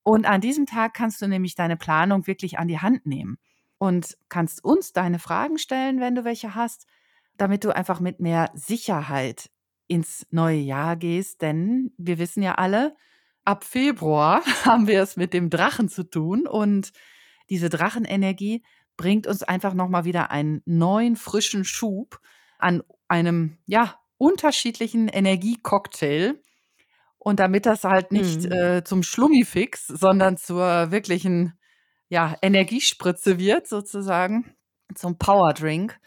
Und 0.03 0.25
an 0.25 0.41
diesem 0.41 0.65
Tag 0.65 0.93
kannst 0.93 1.21
du 1.21 1.27
nämlich 1.27 1.55
deine 1.55 1.77
Planung 1.77 2.27
wirklich 2.27 2.59
an 2.59 2.67
die 2.69 2.79
Hand 2.79 3.05
nehmen 3.05 3.37
und 3.77 4.17
kannst 4.29 4.63
uns 4.63 4.93
deine 4.93 5.19
Fragen 5.19 5.57
stellen, 5.57 5.99
wenn 5.99 6.15
du 6.15 6.23
welche 6.23 6.55
hast, 6.55 6.87
damit 7.37 7.63
du 7.63 7.75
einfach 7.75 7.99
mit 7.99 8.19
mehr 8.19 8.49
Sicherheit 8.55 9.49
ins 9.87 10.25
neue 10.31 10.57
Jahr 10.57 10.95
gehst. 10.95 11.41
Denn 11.41 11.91
wir 11.97 12.17
wissen 12.17 12.41
ja 12.43 12.55
alle, 12.55 12.95
ab 13.45 13.63
Februar 13.63 14.41
haben 14.65 14.87
wir 14.87 15.01
es 15.01 15.15
mit 15.15 15.33
dem 15.33 15.49
Drachen 15.49 15.89
zu 15.89 16.03
tun 16.03 16.47
und 16.47 16.91
diese 17.49 17.69
Drachenenergie 17.69 18.63
bringt 18.97 19.27
uns 19.27 19.43
einfach 19.43 19.73
nochmal 19.73 20.05
wieder 20.05 20.31
einen 20.31 20.61
neuen, 20.65 21.15
frischen 21.15 21.63
Schub 21.63 22.19
an 22.57 22.83
einem, 23.07 23.57
ja, 23.67 23.99
unterschiedlichen 24.17 25.07
Energiecocktail. 25.07 26.41
Und 27.19 27.39
damit 27.39 27.65
das 27.65 27.83
halt 27.83 28.11
nicht 28.11 28.43
Mhm. 28.45 28.51
äh, 28.51 28.83
zum 28.83 29.03
Schlummifix, 29.03 29.85
sondern 29.87 30.37
zur 30.37 30.91
wirklichen 30.91 31.53
ja, 32.09 32.35
Energiespritze 32.41 33.37
wird, 33.39 33.67
sozusagen, 33.67 34.53
zum 34.95 35.17
Powerdrink, 35.17 35.99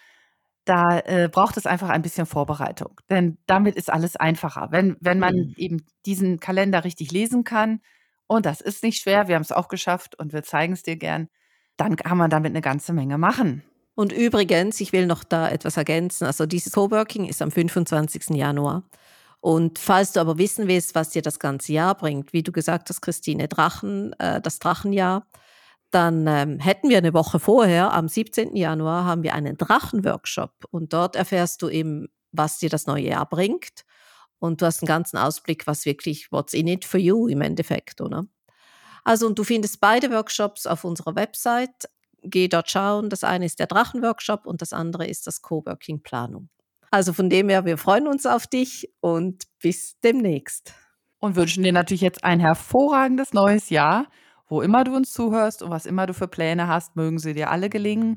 da 0.64 0.98
äh, 1.00 1.28
braucht 1.30 1.56
es 1.56 1.66
einfach 1.66 1.88
ein 1.88 2.02
bisschen 2.02 2.26
Vorbereitung. 2.26 3.00
Denn 3.10 3.38
damit 3.46 3.76
ist 3.76 3.90
alles 3.90 4.16
einfacher. 4.16 4.68
Wenn, 4.70 4.96
wenn 5.00 5.18
man 5.18 5.34
Mhm. 5.34 5.54
eben 5.56 5.86
diesen 6.06 6.38
Kalender 6.40 6.84
richtig 6.84 7.10
lesen 7.12 7.44
kann, 7.44 7.80
und 8.26 8.46
das 8.46 8.60
ist 8.60 8.84
nicht 8.84 9.02
schwer, 9.02 9.26
wir 9.26 9.34
haben 9.34 9.42
es 9.42 9.50
auch 9.52 9.68
geschafft 9.68 10.16
und 10.18 10.32
wir 10.32 10.42
zeigen 10.44 10.72
es 10.74 10.82
dir 10.84 10.96
gern, 10.96 11.28
dann 11.76 11.96
kann 11.96 12.16
man 12.18 12.30
damit 12.30 12.52
eine 12.52 12.60
ganze 12.60 12.92
Menge 12.92 13.18
machen. 13.18 13.64
Und 13.96 14.12
übrigens, 14.12 14.80
ich 14.80 14.92
will 14.92 15.06
noch 15.06 15.24
da 15.24 15.48
etwas 15.48 15.76
ergänzen. 15.76 16.26
Also 16.26 16.46
dieses 16.46 16.72
Coworking 16.72 17.26
ist 17.26 17.42
am 17.42 17.50
25. 17.50 18.36
Januar. 18.36 18.84
Und 19.40 19.78
falls 19.78 20.12
du 20.12 20.20
aber 20.20 20.38
wissen 20.38 20.68
willst, 20.68 20.94
was 20.94 21.10
dir 21.10 21.22
das 21.22 21.38
ganze 21.38 21.72
Jahr 21.72 21.94
bringt, 21.96 22.32
wie 22.32 22.42
du 22.42 22.52
gesagt 22.52 22.88
hast, 22.90 23.00
Christine, 23.00 23.48
Drachen, 23.48 24.12
äh, 24.20 24.40
das 24.40 24.58
Drachenjahr, 24.58 25.26
dann 25.90 26.26
ähm, 26.26 26.59
hätten 26.59 26.88
wir 26.88 26.98
eine 26.98 27.14
Woche 27.14 27.38
vorher, 27.38 27.92
am 27.92 28.09
17. 28.09 28.57
Januar, 28.57 29.05
haben 29.05 29.22
wir 29.22 29.35
einen 29.35 29.57
Drachenworkshop. 29.57 30.66
Und 30.70 30.92
dort 30.92 31.16
erfährst 31.16 31.62
du 31.62 31.68
eben, 31.68 32.09
was 32.33 32.59
dir 32.59 32.68
das 32.68 32.87
neue 32.87 33.09
Jahr 33.09 33.29
bringt. 33.29 33.85
Und 34.38 34.62
du 34.62 34.66
hast 34.66 34.83
einen 34.83 34.88
ganzen 34.88 35.18
Ausblick, 35.18 35.66
was 35.66 35.85
wirklich, 35.85 36.33
what's 36.33 36.55
in 36.55 36.68
it 36.68 36.85
for 36.85 36.98
you 36.98 37.29
im 37.29 37.40
Endeffekt, 37.40 38.00
oder? 38.00 38.26
Also, 39.05 39.26
und 39.26 39.38
du 39.38 39.44
findest 39.44 39.81
beide 39.81 40.11
Workshops 40.11 40.66
auf 40.66 40.85
unserer 40.85 41.14
Website. 41.14 41.88
Geh 42.22 42.48
dort 42.48 42.70
schauen. 42.70 43.11
Das 43.11 43.24
eine 43.24 43.46
ist 43.46 43.59
der 43.59 43.66
Drachenworkshop 43.66 44.46
und 44.46 44.62
das 44.62 44.72
andere 44.72 45.07
ist 45.07 45.26
das 45.26 45.42
Coworking 45.42 46.03
Planung. 46.03 46.48
Also 46.90 47.12
von 47.12 47.31
dem 47.31 47.48
her, 47.48 47.64
wir 47.64 47.79
freuen 47.79 48.09
uns 48.09 48.26
auf 48.26 48.46
dich 48.46 48.92
und 49.00 49.44
bis 49.61 49.98
demnächst. 50.00 50.74
Und 51.18 51.37
wünschen 51.37 51.62
dir 51.62 51.72
natürlich 51.72 52.00
jetzt 52.00 52.24
ein 52.24 52.40
hervorragendes 52.40 53.33
neues 53.33 53.68
Jahr. 53.68 54.07
Wo 54.50 54.62
immer 54.62 54.82
du 54.82 54.96
uns 54.96 55.12
zuhörst 55.12 55.62
und 55.62 55.70
was 55.70 55.86
immer 55.86 56.06
du 56.06 56.12
für 56.12 56.26
Pläne 56.26 56.66
hast, 56.66 56.96
mögen 56.96 57.20
sie 57.20 57.34
dir 57.34 57.50
alle 57.50 57.70
gelingen. 57.70 58.16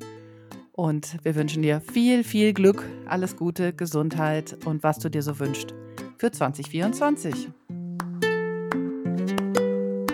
Und 0.71 1.23
wir 1.23 1.35
wünschen 1.35 1.61
dir 1.61 1.79
viel, 1.79 2.23
viel 2.23 2.53
Glück, 2.53 2.83
alles 3.05 3.37
Gute, 3.37 3.71
Gesundheit 3.71 4.57
und 4.65 4.81
was 4.81 4.97
du 4.97 5.09
dir 5.09 5.21
so 5.21 5.37
wünschst 5.37 5.75
für 6.17 6.31
2024. 6.31 7.49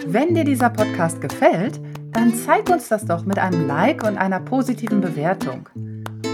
Wenn 0.08 0.36
dir 0.36 0.43
dieser 0.43 0.69
Podcast 0.71 1.21
gefällt, 1.21 1.79
dann 2.12 2.34
zeig 2.34 2.69
uns 2.69 2.89
das 2.89 3.05
doch 3.05 3.23
mit 3.23 3.39
einem 3.39 3.65
Like 3.65 4.03
und 4.03 4.17
einer 4.17 4.41
positiven 4.41 4.99
Bewertung. 4.99 5.69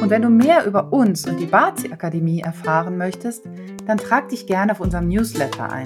Und 0.01 0.09
wenn 0.09 0.23
du 0.23 0.29
mehr 0.29 0.65
über 0.65 0.91
uns 0.93 1.27
und 1.27 1.39
die 1.39 1.45
Bazi 1.45 1.91
Akademie 1.91 2.41
erfahren 2.41 2.97
möchtest, 2.97 3.45
dann 3.85 3.99
trag 3.99 4.29
dich 4.29 4.47
gerne 4.47 4.71
auf 4.71 4.79
unserem 4.79 5.09
Newsletter 5.09 5.71
ein. 5.71 5.85